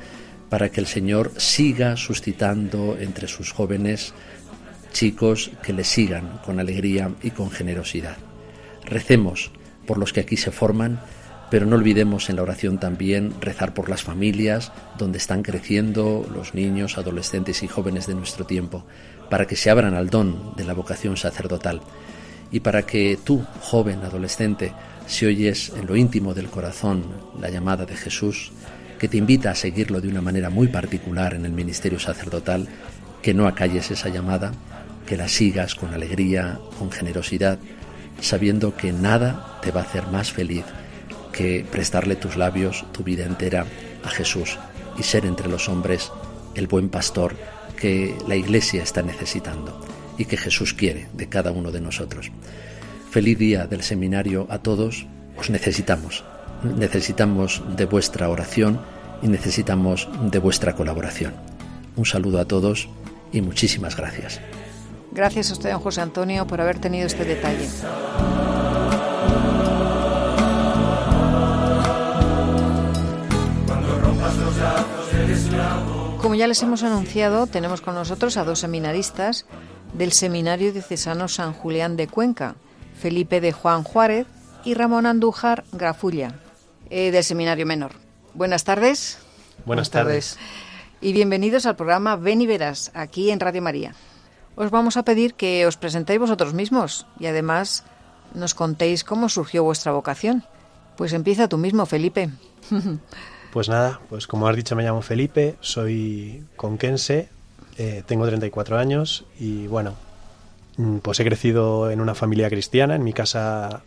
[0.48, 4.12] para que el Señor siga suscitando entre sus jóvenes
[4.92, 8.18] chicos que le sigan con alegría y con generosidad.
[8.84, 9.50] Recemos
[9.86, 11.00] por los que aquí se forman,
[11.50, 16.54] pero no olvidemos en la oración también rezar por las familias donde están creciendo los
[16.54, 18.84] niños, adolescentes y jóvenes de nuestro tiempo,
[19.30, 21.80] para que se abran al don de la vocación sacerdotal
[22.52, 24.72] y para que tú, joven, adolescente,
[25.06, 27.04] si oyes en lo íntimo del corazón
[27.40, 28.52] la llamada de Jesús,
[28.98, 32.68] que te invita a seguirlo de una manera muy particular en el ministerio sacerdotal,
[33.22, 34.52] que no acalles esa llamada,
[35.06, 37.58] que la sigas con alegría, con generosidad,
[38.20, 40.64] sabiendo que nada te va a hacer más feliz
[41.32, 43.66] que prestarle tus labios, tu vida entera
[44.04, 44.58] a Jesús
[44.98, 46.12] y ser entre los hombres
[46.54, 47.34] el buen pastor
[47.76, 52.30] que la Iglesia está necesitando y que Jesús quiere de cada uno de nosotros.
[53.10, 56.24] Feliz día del seminario a todos, os necesitamos,
[56.62, 58.80] necesitamos de vuestra oración
[59.22, 61.34] y necesitamos de vuestra colaboración.
[61.96, 62.88] Un saludo a todos
[63.32, 64.40] y muchísimas gracias.
[65.12, 67.68] Gracias a usted, don José Antonio, por haber tenido este detalle.
[76.22, 79.44] Como ya les hemos anunciado, tenemos con nosotros a dos seminaristas
[79.92, 82.54] del Seminario Diocesano San Julián de Cuenca,
[82.98, 84.26] Felipe de Juan Juárez
[84.64, 86.34] y Ramón Andújar Grafulla,
[86.90, 87.92] eh, del Seminario Menor.
[88.34, 89.18] Buenas tardes.
[89.64, 90.38] Buenas tardes.
[91.00, 93.94] Y bienvenidos al programa Ven y Verás, aquí en Radio María.
[94.54, 97.84] Os vamos a pedir que os presentéis vosotros mismos y además
[98.34, 100.44] nos contéis cómo surgió vuestra vocación.
[100.96, 102.30] Pues empieza tú mismo, Felipe.
[103.52, 107.28] Pues nada, pues como has dicho me llamo Felipe, soy conquense,
[107.78, 109.94] eh, tengo 34 años y bueno,
[110.76, 112.94] mm, pues he crecido en una familia cristiana.
[112.94, 113.82] En mi casa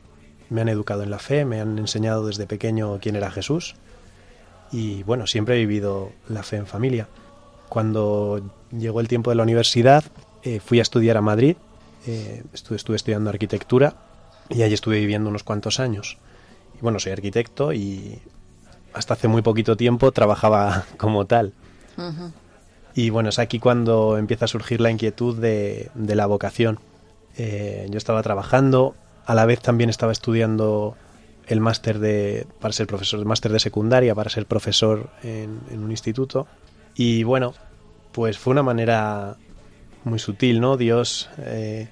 [0.49, 3.75] me han educado en la fe, me han enseñado desde pequeño quién era Jesús
[4.71, 7.07] y bueno, siempre he vivido la fe en familia.
[7.69, 8.41] Cuando
[8.77, 10.03] llegó el tiempo de la universidad,
[10.43, 11.55] eh, fui a estudiar a Madrid,
[12.07, 13.95] eh, estuve, estudiando arquitectura
[14.49, 16.17] y allí estuve viviendo unos cuantos años.
[16.77, 18.19] y bueno, soy arquitecto y
[18.93, 21.53] hasta hace muy poquito tiempo trabajaba como tal.
[22.95, 26.79] Y bueno, es aquí cuando empieza a surgir la inquietud de, de la vocación.
[27.37, 30.95] Eh, yo estaba trabajando, a la vez también estaba estudiando
[31.47, 35.83] el máster de para ser profesor, el máster de secundaria para ser profesor en, en,
[35.83, 36.47] un instituto.
[36.95, 37.53] Y bueno,
[38.13, 39.35] pues fue una manera
[40.05, 40.77] muy sutil, ¿no?
[40.77, 41.89] Dios eh,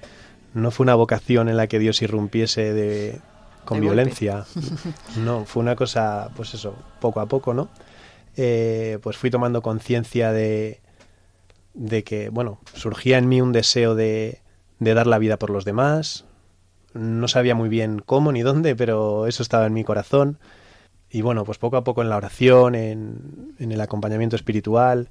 [0.54, 3.20] no fue una vocación en la que Dios irrumpiese de,
[3.66, 4.46] con De violencia.
[5.18, 7.68] No, fue una cosa, pues eso, poco a poco, ¿no?
[8.36, 10.80] Eh, pues fui tomando conciencia de,
[11.74, 14.40] de que, bueno, surgía en mí un deseo de,
[14.78, 16.24] de dar la vida por los demás.
[16.94, 20.38] No sabía muy bien cómo ni dónde, pero eso estaba en mi corazón.
[21.10, 25.10] Y bueno, pues poco a poco en la oración, en, en el acompañamiento espiritual,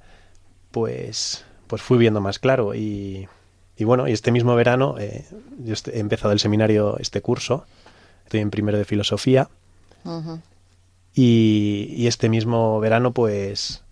[0.70, 2.74] pues, pues fui viendo más claro.
[2.74, 3.28] Y,
[3.76, 5.26] y bueno, y este mismo verano eh,
[5.58, 7.66] yo he empezado el seminario, este curso,
[8.24, 9.48] estoy en primero de filosofía.
[11.14, 13.83] Y, y este mismo verano, pues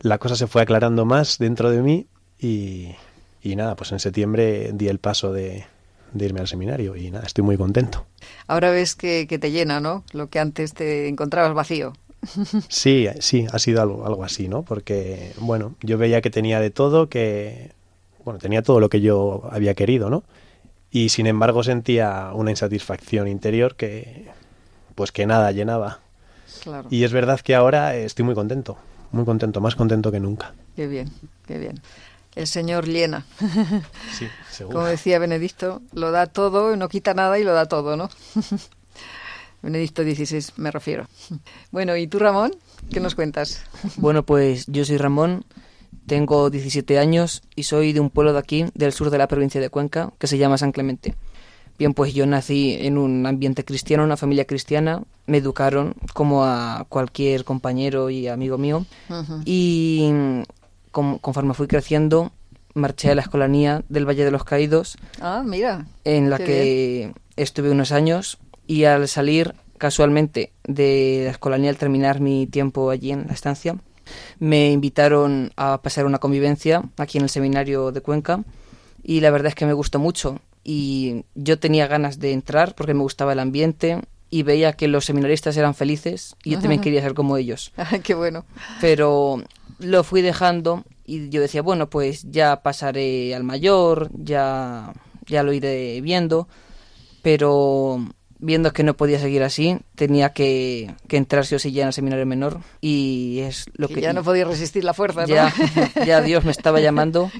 [0.00, 2.06] la cosa se fue aclarando más dentro de mí
[2.38, 2.94] y,
[3.42, 5.64] y nada, pues en septiembre di el paso de,
[6.12, 8.06] de irme al seminario y nada, estoy muy contento.
[8.46, 10.04] Ahora ves que, que te llena, ¿no?
[10.12, 11.92] Lo que antes te encontrabas vacío.
[12.68, 14.62] Sí, sí, ha sido algo, algo así, ¿no?
[14.62, 17.72] Porque, bueno, yo veía que tenía de todo, que,
[18.24, 20.24] bueno, tenía todo lo que yo había querido, ¿no?
[20.90, 24.26] Y sin embargo sentía una insatisfacción interior que,
[24.94, 26.00] pues que nada llenaba.
[26.62, 26.88] Claro.
[26.90, 28.78] Y es verdad que ahora estoy muy contento,
[29.12, 30.54] muy contento, más contento que nunca.
[30.74, 31.10] Qué bien,
[31.46, 31.80] qué bien.
[32.34, 33.24] El Señor llena.
[34.12, 34.78] Sí, seguro.
[34.78, 38.10] Como decía Benedicto, lo da todo, no quita nada y lo da todo, ¿no?
[39.62, 41.08] Benedicto XVI, me refiero.
[41.70, 42.52] Bueno, ¿y tú, Ramón?
[42.90, 43.62] ¿Qué nos cuentas?
[43.96, 45.44] Bueno, pues yo soy Ramón,
[46.06, 49.60] tengo 17 años y soy de un pueblo de aquí, del sur de la provincia
[49.60, 51.14] de Cuenca, que se llama San Clemente.
[51.78, 56.86] Bien, pues yo nací en un ambiente cristiano, una familia cristiana, me educaron como a
[56.88, 58.86] cualquier compañero y amigo mío.
[59.44, 60.10] Y
[60.90, 62.32] con- conforme fui creciendo
[62.74, 65.86] marché a la escolanía del Valle de los Caídos Ah, mira.
[66.04, 68.38] en la Qué que estuve unos años.
[68.66, 73.76] Y al salir casualmente de la escolanía al terminar mi tiempo allí en la estancia
[74.38, 78.42] me invitaron a pasar una convivencia aquí en el seminario de Cuenca.
[79.02, 82.92] Y la verdad es que me gustó mucho y yo tenía ganas de entrar porque
[82.92, 87.02] me gustaba el ambiente y veía que los seminaristas eran felices y yo también quería
[87.02, 88.44] ser como ellos Ay, qué bueno.
[88.80, 89.44] pero
[89.78, 94.92] lo fui dejando y yo decía, bueno, pues ya pasaré al mayor, ya,
[95.26, 96.48] ya lo iré viendo,
[97.22, 98.04] pero
[98.38, 101.88] viendo que no podía seguir así, tenía que, que entrar sí o sí ya en
[101.88, 104.00] el seminario menor y es lo Que que...
[104.02, 105.26] ya no podía resistir la fuerza, ¿no?
[105.26, 105.52] ya,
[106.06, 107.30] ya Dios me estaba llamando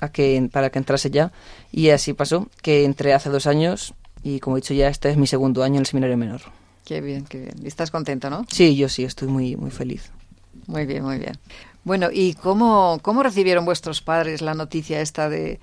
[0.00, 1.32] a que, para que entrase ya
[1.72, 5.16] y así pasó, que entré hace dos años y como he dicho ya, este es
[5.16, 6.40] mi segundo año en el seminario menor.
[6.84, 7.54] Qué bien, qué bien.
[7.62, 8.44] Y estás contento, ¿no?
[8.50, 10.10] Sí, yo sí, estoy muy, muy feliz.
[10.66, 11.36] Muy bien, muy bien.
[11.84, 15.60] Bueno, ¿y cómo, cómo recibieron vuestros padres la noticia esta de,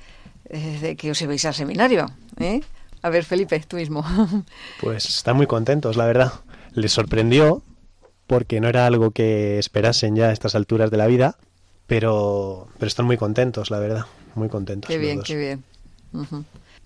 [0.50, 2.10] eh, de que os ibais al seminario?
[2.40, 2.62] ¿eh?
[3.04, 4.04] A ver, Felipe, tú mismo.
[4.82, 6.34] Pues están muy contentos, la verdad.
[6.74, 7.62] Les sorprendió
[8.28, 11.38] porque no era algo que esperasen ya a estas alturas de la vida,
[11.86, 14.06] pero, pero están muy contentos, la verdad.
[14.36, 14.88] Muy contentos.
[14.88, 15.64] Qué bien, qué bien.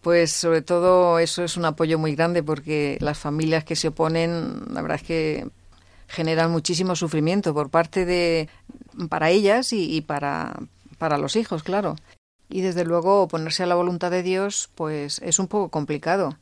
[0.02, 4.64] Pues sobre todo eso es un apoyo muy grande porque las familias que se oponen,
[4.74, 5.48] la verdad es que
[6.08, 8.50] generan muchísimo sufrimiento por parte de
[9.10, 10.58] para ellas y, y para,
[10.98, 11.96] para los hijos, claro.
[12.50, 16.38] Y desde luego oponerse a la voluntad de Dios, pues es un poco complicado.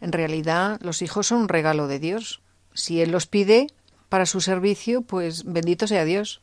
[0.00, 2.40] En realidad, los hijos son un regalo de Dios.
[2.72, 3.66] Si Él los pide
[4.08, 6.40] para su servicio, pues bendito sea Dios.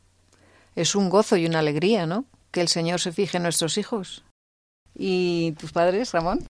[0.75, 2.25] Es un gozo y una alegría, ¿no?
[2.51, 4.23] Que el Señor se fije en nuestros hijos.
[4.93, 6.45] ¿Y tus padres, Ramón?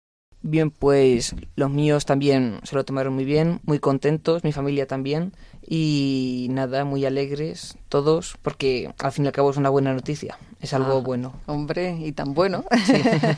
[0.49, 5.33] Bien, pues los míos también se lo tomaron muy bien, muy contentos, mi familia también,
[5.67, 10.37] y nada, muy alegres todos, porque al fin y al cabo es una buena noticia,
[10.61, 11.33] es algo Ah, bueno.
[11.47, 12.63] Hombre, y tan bueno.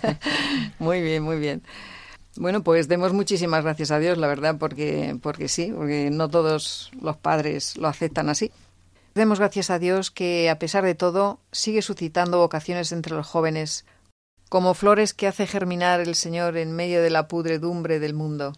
[0.78, 1.64] muy bien, muy bien.
[2.38, 6.92] Bueno, pues demos muchísimas gracias a Dios, la verdad, porque, porque sí, porque no todos
[7.02, 8.52] los padres lo aceptan así.
[9.16, 13.84] Demos gracias a Dios que, a pesar de todo, sigue suscitando vocaciones entre los jóvenes,
[14.50, 18.54] como flores que hace germinar el Señor en medio de la pudredumbre del mundo.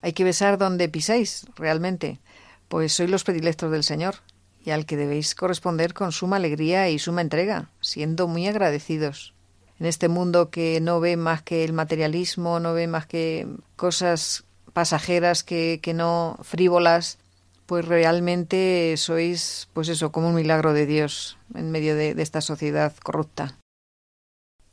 [0.00, 2.20] Hay que besar donde pisáis, realmente,
[2.68, 4.16] pues sois los predilectos del Señor,
[4.64, 9.34] y al que debéis corresponder con suma alegría y suma entrega, siendo muy agradecidos.
[9.78, 14.44] En este mundo que no ve más que el materialismo, no ve más que cosas
[14.72, 17.18] pasajeras que, que no frívolas,
[17.66, 22.40] pues realmente sois, pues eso, como un milagro de Dios en medio de, de esta
[22.40, 23.58] sociedad corrupta.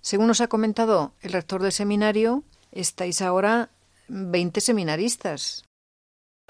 [0.04, 2.44] Según nos ha comentado el rector del seminario,
[2.74, 3.70] estáis ahora
[4.10, 5.64] 20 seminaristas.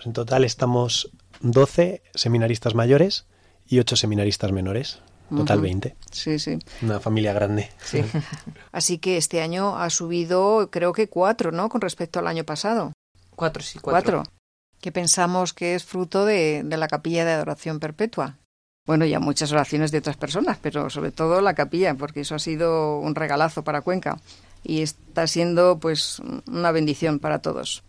[0.03, 3.27] En total estamos 12 seminaristas mayores
[3.67, 4.99] y 8 seminaristas menores.
[5.29, 5.63] Total Ujú.
[5.63, 5.95] 20.
[6.11, 6.57] Sí, sí.
[6.81, 7.69] Una familia grande.
[7.83, 8.01] Sí.
[8.71, 11.69] Así que este año ha subido, creo que cuatro, ¿no?
[11.69, 12.91] Con respecto al año pasado.
[13.35, 14.17] Cuatro, sí, Cuatro.
[14.23, 14.33] cuatro.
[14.81, 18.37] Que pensamos que es fruto de, de la capilla de adoración perpetua.
[18.85, 22.39] Bueno, ya muchas oraciones de otras personas, pero sobre todo la capilla, porque eso ha
[22.39, 24.19] sido un regalazo para Cuenca
[24.63, 27.83] y está siendo pues una bendición para todos.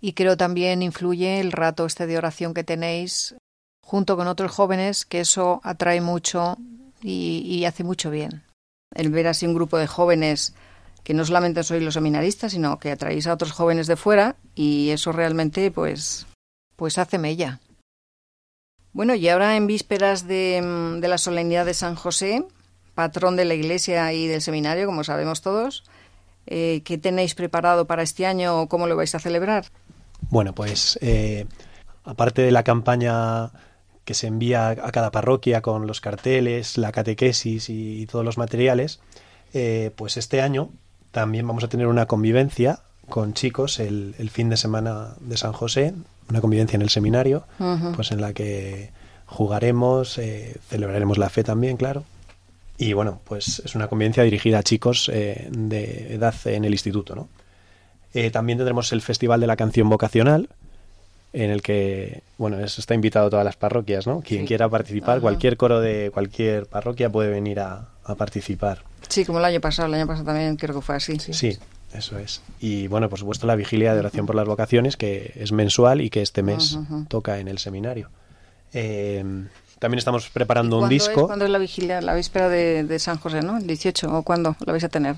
[0.00, 3.34] Y creo también influye el rato este de oración que tenéis
[3.82, 6.56] junto con otros jóvenes, que eso atrae mucho
[7.02, 8.44] y, y hace mucho bien.
[8.94, 10.54] El ver así un grupo de jóvenes
[11.02, 14.90] que no solamente sois los seminaristas, sino que atraéis a otros jóvenes de fuera y
[14.90, 16.26] eso realmente pues
[16.76, 17.60] pues hace mella.
[18.92, 22.44] Bueno, y ahora en vísperas de, mm, de la solemnidad de San José,
[22.94, 25.84] patrón de la Iglesia y del seminario, como sabemos todos,
[26.48, 29.66] eh, ¿qué tenéis preparado para este año o cómo lo vais a celebrar?
[30.30, 31.46] Bueno, pues eh,
[32.04, 33.50] aparte de la campaña
[34.04, 38.98] que se envía a cada parroquia con los carteles, la catequesis y, todos los materiales,
[39.52, 40.70] eh, pues este año
[41.12, 45.94] también vamos a tener una convivencia con chicos el fin de semana de San José,
[46.30, 47.44] una convivencia en el seminario,
[47.96, 48.90] pues en la que
[49.26, 52.04] jugaremos, eh, celebraremos la fe también, claro.
[52.76, 57.14] Y bueno, pues es una convivencia dirigida a chicos eh, de edad en el instituto,
[57.14, 57.28] ¿no?
[58.14, 60.48] Eh, también tendremos el Festival de la Canción Vocacional,
[61.32, 64.20] en el que, bueno, eso está invitado a todas las parroquias, ¿no?
[64.22, 64.46] Quien Sí.
[64.46, 65.20] quiera participar, Ajá.
[65.20, 68.82] cualquier coro de cualquier parroquia puede venir a, a participar.
[69.08, 71.18] Sí, como el año pasado, el año pasado también creo que fue así.
[71.18, 71.58] Sí,
[71.92, 72.42] eso es.
[72.60, 76.10] Y bueno, por supuesto la vigilia de oración por las vocaciones, que es mensual y
[76.10, 77.04] que este mes Ujú, ujú.
[77.06, 78.10] toca en el seminario.
[78.72, 79.24] Eh,
[79.78, 81.20] también estamos preparando un ¿Cuándo disco.
[81.22, 82.00] Es, ¿Cuándo es la vigilia?
[82.00, 83.56] La víspera de, de San José, ¿no?
[83.58, 85.16] El 18, ¿o cuándo la vais a tener?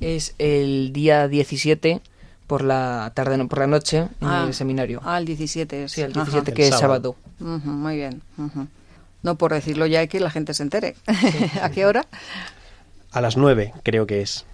[0.00, 2.00] Es el día 17
[2.46, 4.44] por la tarde, no, por la noche en Ah.
[4.46, 5.00] el seminario.
[5.04, 5.92] Ah, el 17 es.
[5.92, 6.24] Sí, el Ajá.
[6.24, 7.16] 17 que es sábado.
[7.40, 8.22] Ujú, muy bien.
[8.36, 8.68] ujú.
[9.22, 10.94] No por decirlo ya y que la gente se entere.
[11.62, 12.06] ¿A qué hora?
[13.10, 14.44] A las 9 creo que es.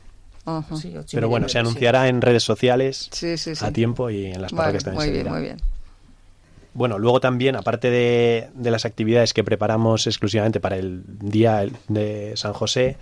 [1.12, 3.64] Pero bueno, se anunciará en redes sociales Sí, sí, sí.
[3.64, 5.56] a tiempo y en las Vale, parroquias también muy se bien, muy bien.
[6.74, 12.32] Bueno, luego también, aparte de, de las actividades que preparamos exclusivamente para el día de
[12.36, 12.96] San José,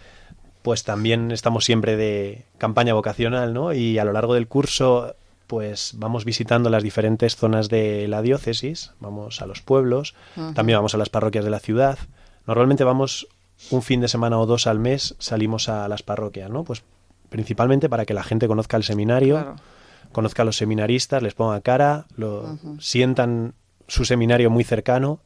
[0.60, 3.72] pues también estamos siempre de campaña vocacional, ¿no?
[3.72, 5.16] Y a lo largo del curso,
[5.46, 10.14] pues vamos visitando las diferentes zonas de la diócesis, vamos a los pueblos,
[10.54, 11.98] también vamos a las parroquias de la ciudad.
[12.46, 13.26] Normalmente vamos
[13.70, 16.62] un fin de semana o dos al mes, salimos a las parroquias, ¿no?
[16.64, 16.82] Pues
[17.32, 19.56] principalmente para que la gente conozca el seminario, Claro.
[20.12, 23.54] conozca a los seminaristas, les ponga cara, lo sientan
[23.88, 25.18] su seminario muy cercano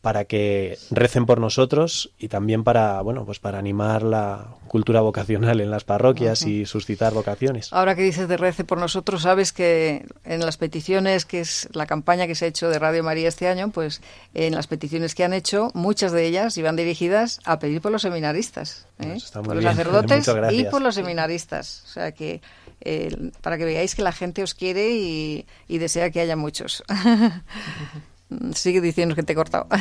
[0.00, 5.60] para que recen por nosotros y también para bueno pues para animar la cultura vocacional
[5.60, 7.72] en las parroquias y suscitar vocaciones.
[7.72, 11.86] Ahora que dices de Rece por nosotros, sabes que en las peticiones, que es la
[11.86, 14.02] campaña que se ha hecho de Radio María este año, pues
[14.34, 18.02] en las peticiones que han hecho, muchas de ellas iban dirigidas a pedir por los
[18.02, 19.18] seminaristas, ¿eh?
[19.32, 21.82] Por los sacerdotes y por los seminaristas.
[21.86, 22.40] O sea que
[22.82, 26.84] eh, para que veáis que la gente os quiere y, y desea que haya muchos.
[28.54, 29.66] Sigue diciendo que te he cortado.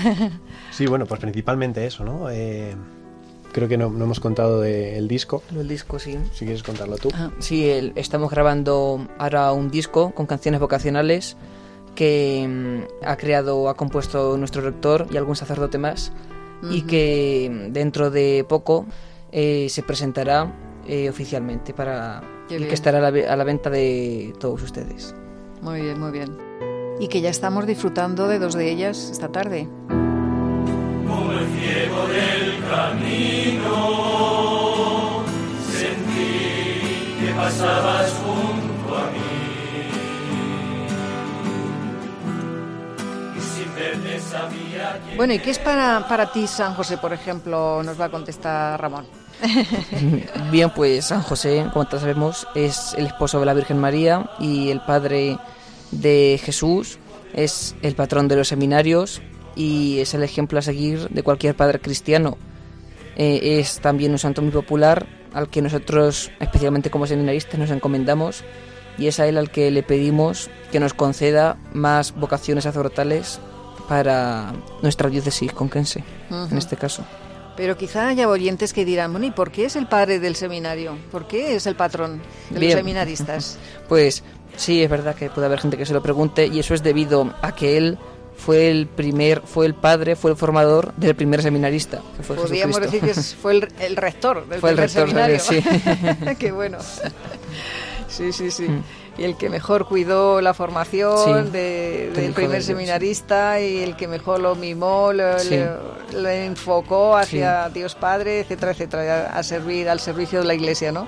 [0.72, 2.30] Sí, bueno, pues principalmente eso, ¿no?
[2.30, 2.76] Eh,
[3.52, 5.42] creo que no, no hemos contado del disco.
[5.56, 6.18] El disco, sí.
[6.34, 7.10] Si quieres contarlo tú.
[7.14, 11.36] Ah, sí, el- estamos grabando ahora un disco con canciones vocacionales
[11.96, 16.12] que mm, ha creado, ha compuesto nuestro rector y algún sacerdote más
[16.70, 16.88] y Ujú.
[16.88, 18.86] que mm, dentro de poco
[19.32, 20.54] eh, se presentará
[20.86, 25.16] eh, oficialmente para y que estará a la, a la venta de todos ustedes.
[25.62, 26.67] Muy bien, muy bien.
[27.00, 29.68] Y que ya estamos disfrutando de dos de ellas esta tarde.
[29.88, 33.74] Como el ciego del camino,
[35.70, 39.18] sentí que pasabas junto a mí.
[43.38, 47.14] Y sin verte sabía que Bueno, ¿y qué es para, para ti San José, por
[47.14, 47.84] ejemplo?
[47.84, 49.06] Nos va a contestar Ramón.
[50.52, 54.72] Bien, pues San José, como todos sabemos, es el esposo de la Virgen María y
[54.72, 55.38] el padre
[55.92, 56.98] de Jesús,
[57.34, 59.22] es el patrón de los seminarios
[59.56, 62.38] y es el ejemplo a seguir de cualquier padre cristiano.
[63.16, 68.44] Eh, es también un santo muy popular al que nosotros, especialmente como seminaristas, nos encomendamos
[68.98, 73.40] y es a él al que le pedimos que nos conceda más vocaciones sacerdotales
[73.88, 76.58] para nuestra diócesis conquense, en Ujú.
[76.58, 77.04] este caso.
[77.56, 80.96] Pero quizá haya oyentes que dirán, bueno, ¿y por qué es el padre del seminario?
[81.12, 82.22] ¿Por qué es el patrón
[82.52, 82.72] de Bien.
[82.74, 83.58] los seminaristas?
[83.90, 84.24] Pues
[84.58, 87.34] sí, es verdad que puede haber gente que se lo pregunte y eso es debido
[87.42, 87.98] a que él
[88.36, 92.80] fue el primer, fue el padre, fue el formador del primer seminarista, que fue Podríamos
[92.82, 95.40] decir que fue el, el rector del Fue el primer rector, seminario.
[95.40, 96.36] sí.
[96.40, 96.78] qué bueno.
[98.08, 98.68] Sí, sí, sí.
[99.18, 103.96] Y el que mejor cuidó la formación Sí, de- del primer de seminarista y el
[103.96, 105.50] que mejor lo mimó, lo, Sí.
[105.50, 105.68] le,
[106.22, 110.92] lo enfocó hacia Dios Padre, etcétera, etcétera, a, a servir al servicio de la Iglesia,
[110.92, 111.08] ¿no?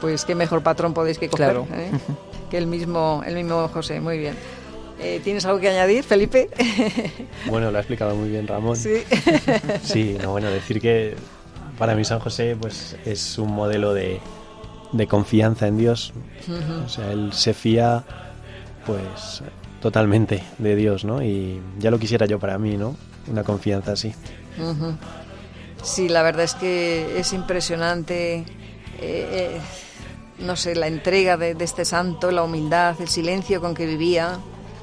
[0.00, 1.66] Pues qué mejor patrón podéis que coger Claro.
[1.72, 1.90] ¿eh?
[2.50, 4.00] Que el mismo, el mismo José.
[4.00, 4.34] Muy bien.
[5.00, 6.48] Eh, ¿Tienes algo que añadir, Felipe?
[7.46, 8.76] Bueno, lo ha explicado muy bien Ramón.
[8.76, 9.02] Sí.
[9.82, 11.14] Sí, no, bueno, decir que
[11.78, 14.20] para mí San José pues es un modelo de,
[14.92, 16.12] de confianza en Dios.
[16.84, 18.04] O sea, él se fía
[18.86, 19.42] pues
[19.80, 21.22] totalmente de Dios, ¿no?
[21.22, 22.96] Y ya lo quisiera yo para mí, ¿no?
[23.26, 24.14] Una confianza así.
[25.82, 28.44] Sí, la verdad es que es impresionante, eh,
[29.00, 29.60] eh,
[30.38, 34.38] no sé, la entrega de, este santo, la humildad, el silencio con que vivía,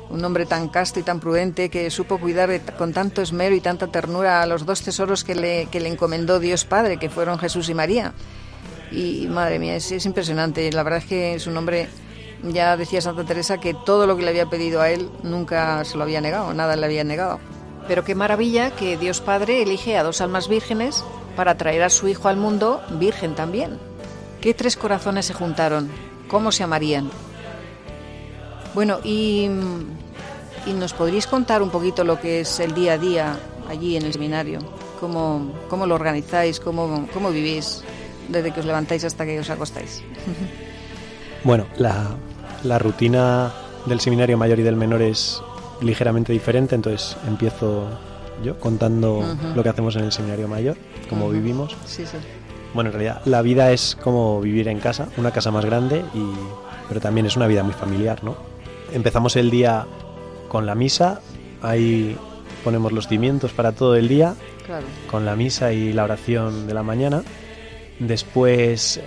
[0.09, 3.87] un hombre tan casto y tan prudente que supo cuidar con tanto esmero y tanta
[3.87, 7.69] ternura a los dos tesoros que le, que le encomendó Dios Padre, que fueron Jesús
[7.69, 8.13] y María.
[8.91, 11.87] Y madre mía, es, es impresionante, la verdad es que es un hombre,
[12.43, 15.97] ya decía Santa Teresa, que todo lo que le había pedido a él nunca se
[15.97, 17.39] lo había negado, nada le había negado.
[17.87, 21.03] Pero qué maravilla que Dios Padre elige a dos almas vírgenes
[21.35, 23.90] para traer a su hijo al mundo virgen también.
[24.41, 25.89] ¿Qué tres corazones se juntaron?
[26.27, 27.09] ¿Cómo se amarían?
[28.73, 29.47] Bueno, y,
[30.65, 33.39] y nos podríais contar un poquito lo que es el día a día
[33.69, 34.59] allí en el seminario.
[34.99, 36.59] ¿Cómo, cómo lo organizáis?
[36.59, 37.83] ¿Cómo, ¿Cómo vivís
[38.29, 40.01] desde que os levantáis hasta que os acostáis?
[41.43, 42.11] Bueno, la,
[42.63, 43.51] la rutina
[43.87, 45.41] del seminario mayor y del menor es
[45.81, 47.89] ligeramente diferente, entonces empiezo
[48.43, 49.23] yo contando
[49.55, 50.77] lo que hacemos en el seminario mayor,
[51.09, 51.75] cómo vivimos.
[51.87, 52.17] Sí, sí.
[52.73, 56.23] Bueno, en realidad la vida es como vivir en casa, una casa más grande, y,
[56.87, 58.35] pero también es una vida muy familiar, ¿no?
[58.93, 59.85] Empezamos el día
[60.47, 61.21] con la misa,
[61.61, 62.17] ahí
[62.63, 64.85] ponemos los cimientos para todo el día, Claro.
[65.09, 67.23] con la misa y la oración de la mañana.
[67.99, 69.01] Después,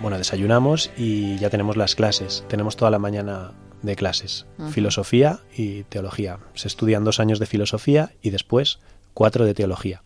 [0.00, 2.44] bueno, desayunamos y ya tenemos las clases.
[2.48, 3.52] Tenemos toda la mañana
[3.82, 6.38] de clases, filosofía y teología.
[6.54, 8.78] Se estudian dos años de filosofía y después
[9.12, 10.02] cuatro de teología.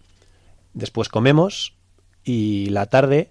[0.75, 1.75] Después comemos
[2.25, 3.31] y la tarde,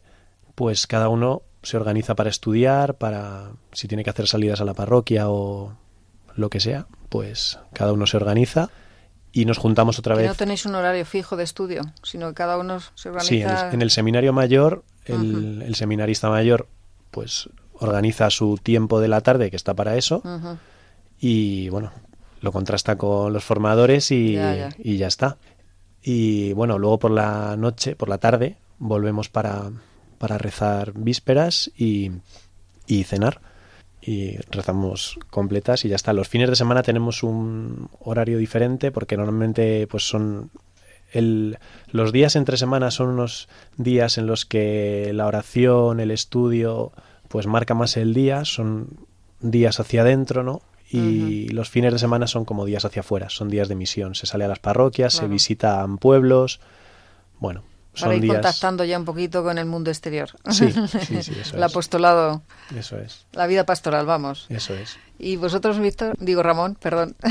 [0.55, 4.73] pues cada uno se organiza para estudiar, para si tiene que hacer salidas a la
[4.73, 5.73] parroquia o
[6.35, 8.69] lo que sea, pues cada uno se organiza
[9.31, 10.29] y nos juntamos otra Que vez.
[10.29, 13.27] no tenéis un horario fijo de estudio, sino que cada uno se organiza.
[13.29, 16.67] Sí, en el, en el seminario mayor, el, el seminarista mayor,
[17.11, 20.23] pues organiza su tiempo de la tarde, que está para eso,
[21.19, 21.91] y bueno,
[22.41, 24.69] lo contrasta con los formadores y Ya, ya.
[24.77, 25.37] y ya está.
[26.01, 29.71] Y bueno, luego por la noche, por la tarde, volvemos para,
[30.17, 32.11] para rezar vísperas y,
[32.85, 33.41] y cenar.
[34.01, 36.13] Y rezamos completas y ya está.
[36.13, 40.49] Los fines de semana tenemos un horario diferente porque normalmente pues son
[41.11, 41.57] el,
[41.91, 46.91] los días entre semanas son unos días en los que la oración, el estudio,
[47.27, 49.07] pues marca más el día, son
[49.39, 50.61] días hacia adentro, ¿no?
[50.89, 54.15] Y los fines de semana son como días hacia afuera, son días de misión.
[54.15, 56.61] Se sale a las parroquias, se visitan pueblos.
[57.39, 57.63] Bueno,
[58.05, 58.33] Para ir días.
[58.35, 60.29] contactando ya un poquito con el mundo exterior.
[60.49, 60.87] Sí, sí,
[61.23, 61.69] sí, eso el es.
[61.69, 62.41] apostolado,
[62.75, 64.45] Eso es, la vida pastoral, vamos.
[64.49, 64.97] eso es.
[65.19, 66.15] ¿Y vosotros, Víctor?
[66.19, 67.15] Digo, Ramón, perdón.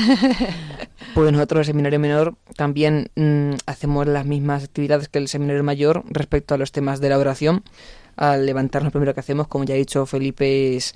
[1.13, 6.03] Pues nosotros, el seminario menor, también mm, hacemos las mismas actividades que el seminario mayor
[6.09, 7.63] respecto a los temas de la oración.
[8.15, 10.95] Al levantarnos, lo primero que hacemos, como ya ha dicho Felipe, es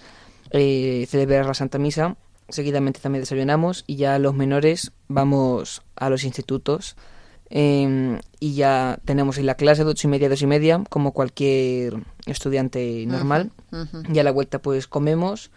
[0.52, 2.18] eh, celebrar la Santa Misa.
[2.50, 6.96] Seguidamente también desayunamos y ya los menores vamos a los institutos.
[7.52, 11.12] Eh, y ya tenemos ahí la clase de ocho y media dos y media, como
[11.12, 11.96] cualquier
[12.26, 13.52] estudiante normal.
[13.72, 14.04] Ujú.
[14.14, 15.52] Y a la vuelta pues comemos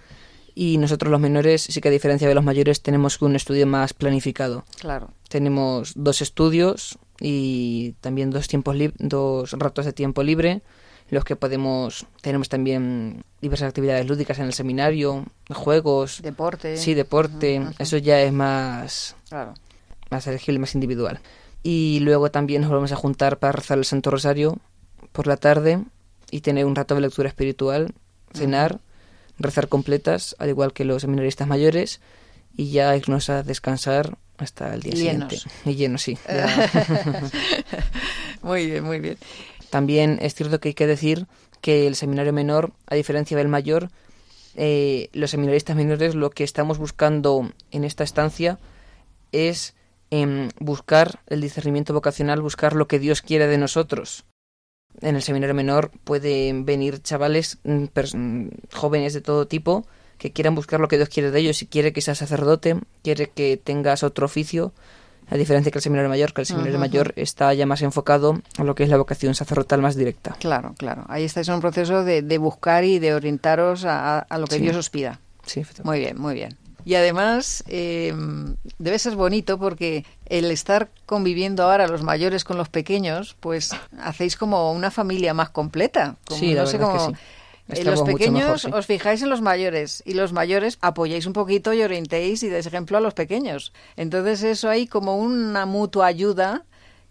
[0.56, 3.92] y nosotros los menores sí que a diferencia de los mayores tenemos un estudio más
[3.94, 4.64] planificado.
[4.80, 5.10] Claro.
[5.28, 10.62] Tenemos dos estudios y también dos tiempos lib- dos ratos de tiempo libre
[11.10, 16.76] los que podemos tenemos también diversas actividades lúdicas en el seminario, juegos, Deporte.
[16.76, 19.54] Sí, deporte, eso ya es más Claro.
[20.10, 21.20] más elegible, más individual.
[21.64, 24.58] Y luego también nos volvemos a juntar para rezar el Santo Rosario
[25.12, 25.82] por la tarde
[26.30, 27.94] y tener un rato de lectura espiritual,
[28.34, 28.80] cenar,
[29.38, 32.00] rezar completas, al igual que los seminaristas mayores,
[32.54, 35.32] y ya irnos a descansar hasta el día Llenos.
[35.32, 35.60] siguiente.
[35.64, 36.18] Y llenos, sí.
[38.42, 39.16] muy bien, muy bien.
[39.70, 41.26] También es cierto que hay que decir
[41.62, 43.90] que el seminario menor, a diferencia del mayor,
[44.54, 48.58] eh, los seminaristas menores lo que estamos buscando en esta estancia
[49.32, 49.74] es
[50.22, 54.24] em, buscar el discernimiento vocacional, buscar lo que Dios quiere de nosotros.
[55.00, 57.84] En el seminario menor pueden venir chavales mm,
[58.14, 59.86] mm, jóvenes de todo tipo
[60.18, 61.56] que quieran buscar lo que Dios quiere de ellos.
[61.56, 64.72] Si quiere que seas sacerdote, quiere que tengas otro oficio,
[65.30, 68.62] A diferencia que el seminario mayor, que el seminario mayor está ya más enfocado a
[68.62, 70.36] lo que es la vocación sacerdotal más directa.
[70.38, 71.06] Claro, claro.
[71.08, 74.56] Ahí estáis en un proceso de, de buscar y de orientaros a, a lo que
[74.56, 74.60] Sí.
[74.62, 75.18] Dios os pida.
[75.46, 76.56] Sí, Muy bien, muy bien.
[76.84, 78.14] Y además, eh,
[78.78, 83.70] debe ser bonito porque el estar conviviendo ahora los mayores con los pequeños, pues
[84.00, 86.16] hacéis como una familia más completa.
[86.26, 87.22] Como, Sí, no sé verdad es que cómo- sí.
[87.80, 88.70] Eh, los pequeños mejor, sí.
[88.74, 92.66] os fijáis en los mayores y los mayores apoyáis un poquito y orientéis y des
[92.66, 93.72] ejemplo a los pequeños.
[93.96, 96.64] Entonces eso hay como una mutua ayuda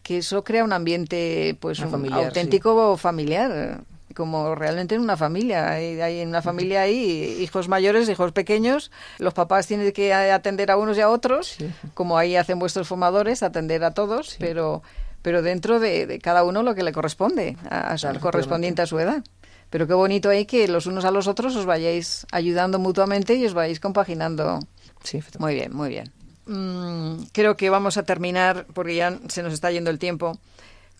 [0.03, 3.81] que eso crea un ambiente pues un familiar, auténtico familiar
[4.13, 5.71] como realmente en una familia.
[5.71, 8.91] Hay, hay en una familia hay hijos mayores hijos pequeños.
[9.19, 11.57] Los papás tienen que atender a unos y a otros
[11.93, 14.81] como ahí hacen vuestros formadores atender a todos pero
[15.21, 18.87] pero dentro de, de cada uno lo que le corresponde a, a Claro, correspondiente a
[18.87, 19.23] su edad.
[19.69, 23.45] Pero qué bonito ahí que los unos a los otros os vayáis ayudando mutuamente y
[23.45, 24.59] os vayáis compaginando.
[25.03, 26.11] Sí, muy bien muy bien.
[26.45, 30.37] Mm, creo que vamos a terminar porque ya se nos está yendo el tiempo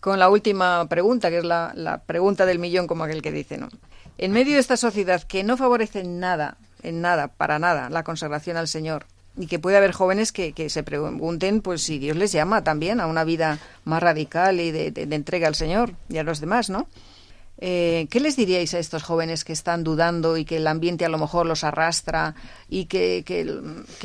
[0.03, 3.69] con la última pregunta, que es la, pregunta del millón, como aquel que dice, ¿no?
[4.17, 8.03] En medio de esta sociedad que no favorece en nada, en nada, para nada, la
[8.03, 9.05] consagración al Señor,
[9.37, 13.07] y que puede haber jóvenes que, se pregunten, pues si Dios les llama también a
[13.07, 16.89] una vida más radical y de, entrega al Señor y a los demás, ¿no?
[17.59, 21.09] Eh, ¿Qué les diríais a estos jóvenes que están dudando y que el ambiente a
[21.09, 22.35] lo mejor los arrastra
[22.67, 23.23] y que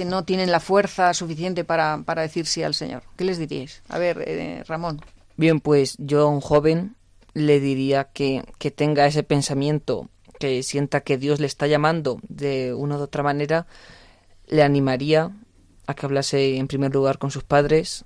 [0.07, 3.03] no tienen la fuerza suficiente para, para decir sí al Señor?
[3.17, 3.83] ¿Qué les diríais?
[3.89, 5.01] A ver, eh, Ramón.
[5.39, 6.97] Bien, pues yo a un joven
[7.32, 10.09] le diría que, que tenga ese pensamiento,
[10.41, 13.66] que sienta que Dios le está llamando de una u otra manera,
[14.49, 15.30] le animaría
[15.86, 18.05] a que hablase en primer lugar con sus padres,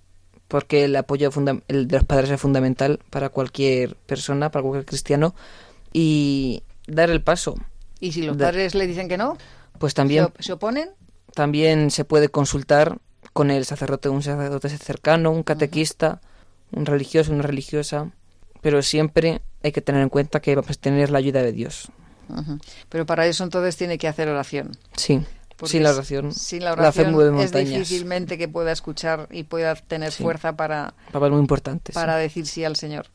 [0.48, 1.30] porque el apoyo
[1.68, 5.34] el de los padres es fundamental para cualquier persona, para cualquier cristiano,
[5.92, 7.54] y dar el paso.
[7.98, 9.38] ¿Y si los Da- padres le dicen que no?
[9.78, 10.90] Pues también, ¿Se, op- se oponen?
[11.34, 12.98] también se puede consultar
[13.32, 16.20] con el sacerdote, un sacerdote cercano, un catequista,
[16.72, 18.10] un religioso, una religiosa,
[18.60, 21.90] pero siempre hay que tener en cuenta que vamos a tener la ayuda de Dios.
[22.88, 24.72] Pero para eso entonces tiene que hacer oración.
[24.96, 25.20] Sí,
[25.56, 29.28] Porque sin la oración, sin la la fe oración mueve es difícilmente que pueda escuchar
[29.30, 30.22] y pueda tener Sí.
[30.22, 31.92] fuerza para, Papel muy importante.
[31.92, 31.94] sí.
[31.94, 33.06] para decir sí al Señor.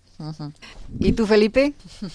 [1.00, 1.74] ¿Y tú, Felipe?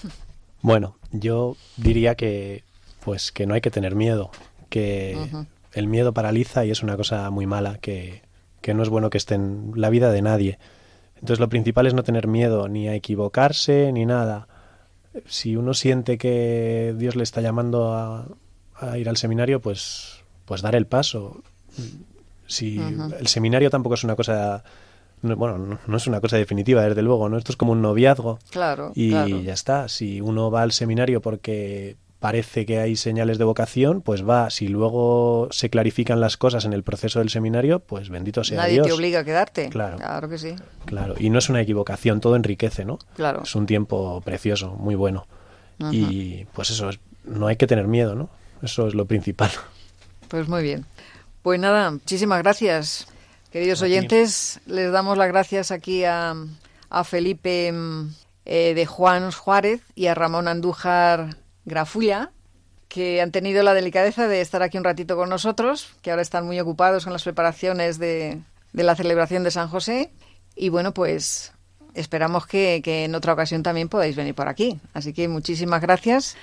[0.61, 2.63] Bueno, yo diría que
[3.03, 4.31] pues que no hay que tener miedo,
[4.69, 5.17] que
[5.73, 8.21] el miedo paraliza y es una cosa muy mala, que,
[8.61, 10.59] que no es bueno que esté en la vida de nadie.
[11.23, 14.49] Entonces lo principal es no tener miedo ni a equivocarse ni nada.
[15.25, 18.27] Si uno siente que Dios le está llamando a,
[18.75, 21.41] a ir al seminario, pues, pues dar el paso.
[22.45, 22.77] Si
[23.19, 24.65] el seminario tampoco es una cosa
[25.21, 27.37] no- bueno, no, no es una cosa definitiva, desde luego, ¿no?
[27.37, 28.39] Esto es como un noviazgo.
[28.49, 29.39] Claro, Y claro.
[29.41, 29.87] ya está.
[29.87, 34.49] Si uno va al seminario porque parece que hay señales de vocación, pues va.
[34.49, 38.75] Si luego se clarifican las cosas en el proceso del seminario, pues bendito sea Nadie
[38.75, 38.87] Dios.
[38.87, 39.67] te obliga a quedarte.
[39.67, 39.97] Claro.
[39.97, 40.55] Claro que sí.
[40.85, 41.15] Claro.
[41.19, 42.97] Y no es una equivocación, todo enriquece, ¿no?
[43.17, 43.41] Claro.
[43.43, 45.27] Es un tiempo precioso, muy bueno.
[45.91, 48.29] Y pues eso, es- no hay que tener miedo, ¿no?
[48.61, 49.51] Eso es lo principal.
[50.29, 50.85] Pues muy bien.
[51.41, 53.07] Pues nada, muchísimas gracias,
[53.51, 54.61] queridos oyentes.
[54.65, 56.35] Les damos las gracias aquí a,
[56.89, 57.73] a Felipe
[58.45, 61.35] eh, de Juan Juárez y a Ramón Andújar
[61.65, 62.31] Grafulla,
[62.87, 66.45] que han tenido la delicadeza de estar aquí un ratito con nosotros, que ahora están
[66.45, 68.39] muy ocupados con las preparaciones de,
[68.73, 70.11] de la celebración de San José.
[70.55, 71.53] Y bueno, pues
[71.95, 74.79] esperamos que, que en otra ocasión también podáis venir por aquí.
[74.93, 76.35] Así que muchísimas gracias,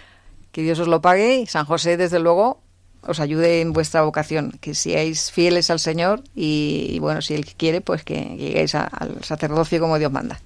[0.53, 2.61] que Dios os lo pague y San José, desde luego,
[3.07, 7.47] os ayude en vuestra vocación, que seáis fieles al Señor y, y, bueno, si Él
[7.47, 10.41] quiere, pues que lleguéis a- al sacerdocio como Dios manda.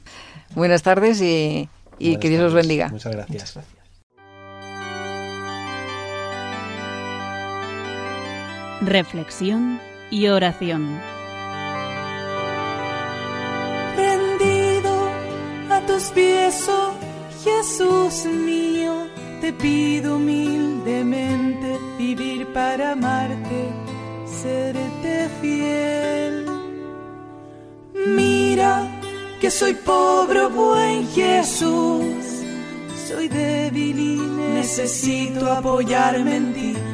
[0.54, 1.68] Buenas tardes y,
[1.98, 2.88] y Buenas que Dios os bendiga.
[2.90, 3.58] Muchas gracias.
[8.86, 9.80] Reflexión
[10.10, 11.00] y oración.
[13.96, 15.08] rendido
[15.70, 16.92] a tus pies, oh
[17.42, 19.06] Jesús mío,
[19.40, 23.70] te pido humildemente vivir para amarte,
[24.26, 26.46] serte fiel.
[28.06, 28.86] Mira
[29.40, 32.44] que soy pobre, oh buen Jesús,
[33.08, 34.16] soy débil y
[34.52, 36.93] necesito apoyarme en ti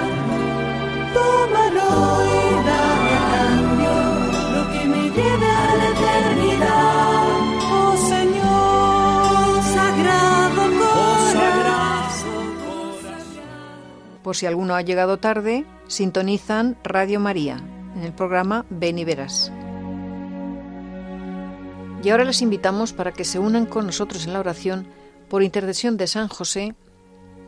[14.31, 17.57] Por si alguno ha llegado tarde, sintonizan Radio María
[17.97, 19.51] en el programa Ven y Verás.
[22.01, 24.87] Y ahora les invitamos para que se unan con nosotros en la oración
[25.27, 26.75] por intercesión de San José,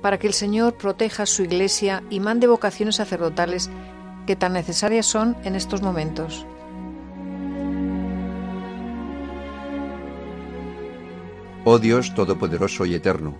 [0.01, 3.69] para que el Señor proteja su iglesia y mande vocaciones sacerdotales
[4.27, 6.45] que tan necesarias son en estos momentos.
[11.63, 13.37] Oh Dios Todopoderoso y Eterno,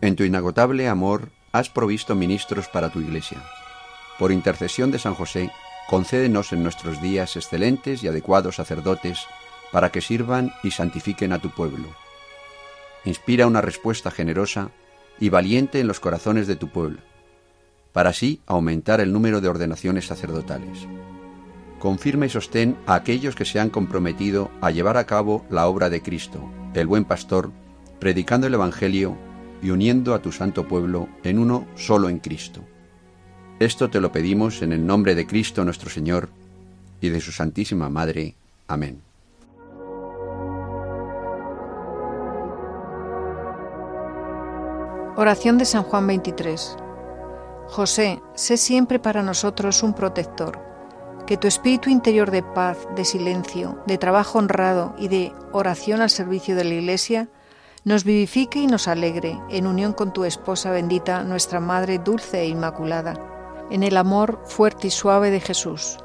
[0.00, 3.38] en tu inagotable amor has provisto ministros para tu iglesia.
[4.18, 5.52] Por intercesión de San José,
[5.88, 9.20] concédenos en nuestros días excelentes y adecuados sacerdotes
[9.70, 11.86] para que sirvan y santifiquen a tu pueblo.
[13.04, 14.72] Inspira una respuesta generosa
[15.20, 16.98] y valiente en los corazones de tu pueblo,
[17.92, 20.88] para así aumentar el número de ordenaciones sacerdotales.
[21.78, 25.88] Confirma y sostén a aquellos que se han comprometido a llevar a cabo la obra
[25.88, 27.52] de Cristo, el buen pastor,
[28.00, 29.16] predicando el Evangelio
[29.64, 32.60] y uniendo a tu santo pueblo en uno solo en Cristo.
[33.58, 36.28] Esto te lo pedimos en el nombre de Cristo nuestro Señor
[37.00, 38.34] y de su Santísima Madre.
[38.68, 39.00] Amén.
[45.16, 46.76] Oración de San Juan 23.
[47.68, 50.58] José, sé siempre para nosotros un protector.
[51.26, 56.10] Que tu espíritu interior de paz, de silencio, de trabajo honrado y de oración al
[56.10, 57.28] servicio de la Iglesia
[57.84, 62.48] nos vivifique y nos alegre en unión con tu esposa bendita, nuestra Madre dulce e
[62.48, 63.14] inmaculada,
[63.70, 65.98] en el amor fuerte y suave de Jesús,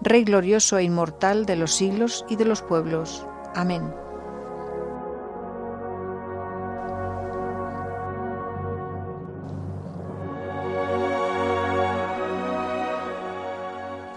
[0.00, 3.26] Rey glorioso e inmortal de los siglos y de los pueblos.
[3.54, 3.92] Amén.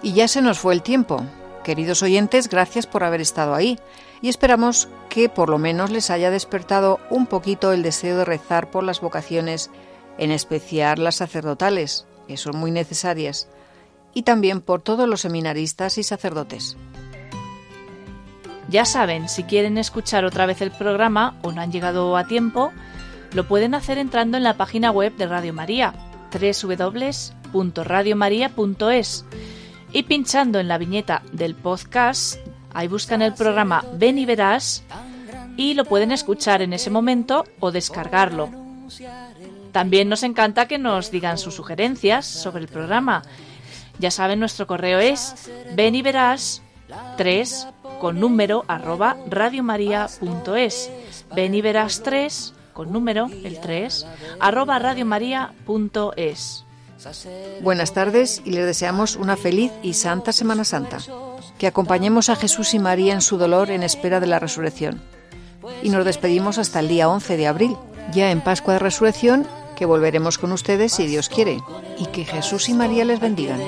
[0.03, 1.24] Y ya se nos fue el tiempo.
[1.64, 3.80] Queridos oyentes, gracias por haber estado ahí
[4.22, 8.70] y esperamos que por lo menos les haya despertado un poquito el deseo de rezar
[8.70, 9.70] por las vocaciones,
[10.18, 13.50] en especial las sacerdotales, que son muy necesarias,
[14.14, 16.76] y también por todos los seminaristas y sacerdotes.
[18.70, 22.72] Ya saben, si quieren escuchar otra vez el programa o no han llegado a tiempo,
[23.34, 25.94] lo pueden hacer entrando en la página web de Radio María,
[26.32, 29.26] www.radiomaria.es
[29.94, 32.38] y pinchando en la viñeta del podcast,
[32.74, 34.84] ahí buscan el programa Ven y Verás
[35.58, 38.50] y lo pueden escuchar en ese momento o descargarlo.
[39.72, 43.24] También nos encanta que nos digan sus sugerencias sobre el programa.
[44.00, 46.62] Ya saben, nuestro correo es ven y verás
[47.18, 47.68] 3
[48.00, 50.92] con número arroba radiomaria.es.
[51.36, 54.08] Ven y verás 3 con número, el 3,
[54.40, 56.66] arroba radiomaria.es.
[57.62, 60.99] Buenas tardes y les deseamos una feliz y santa Semana Santa.
[61.58, 65.02] Que acompañemos a Jesús y María en su dolor en espera de la resurrección.
[65.84, 67.78] Y nos despedimos hasta el día 11 de abril,
[68.14, 71.60] ya en Pascua de Resurrección, que volveremos con ustedes si Dios quiere.
[71.97, 73.60] Y que Jesús y María les bendigan.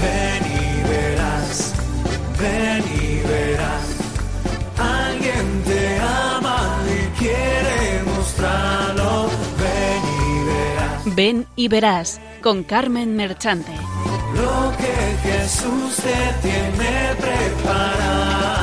[0.00, 1.74] Ven y verás,
[2.38, 3.86] ven y verás,
[4.78, 8.09] alguien te ama y quiere
[9.58, 13.72] Ven y verás Ven y verás con Carmen Merchante.
[14.34, 18.59] lo que Jesús te tiene preparado.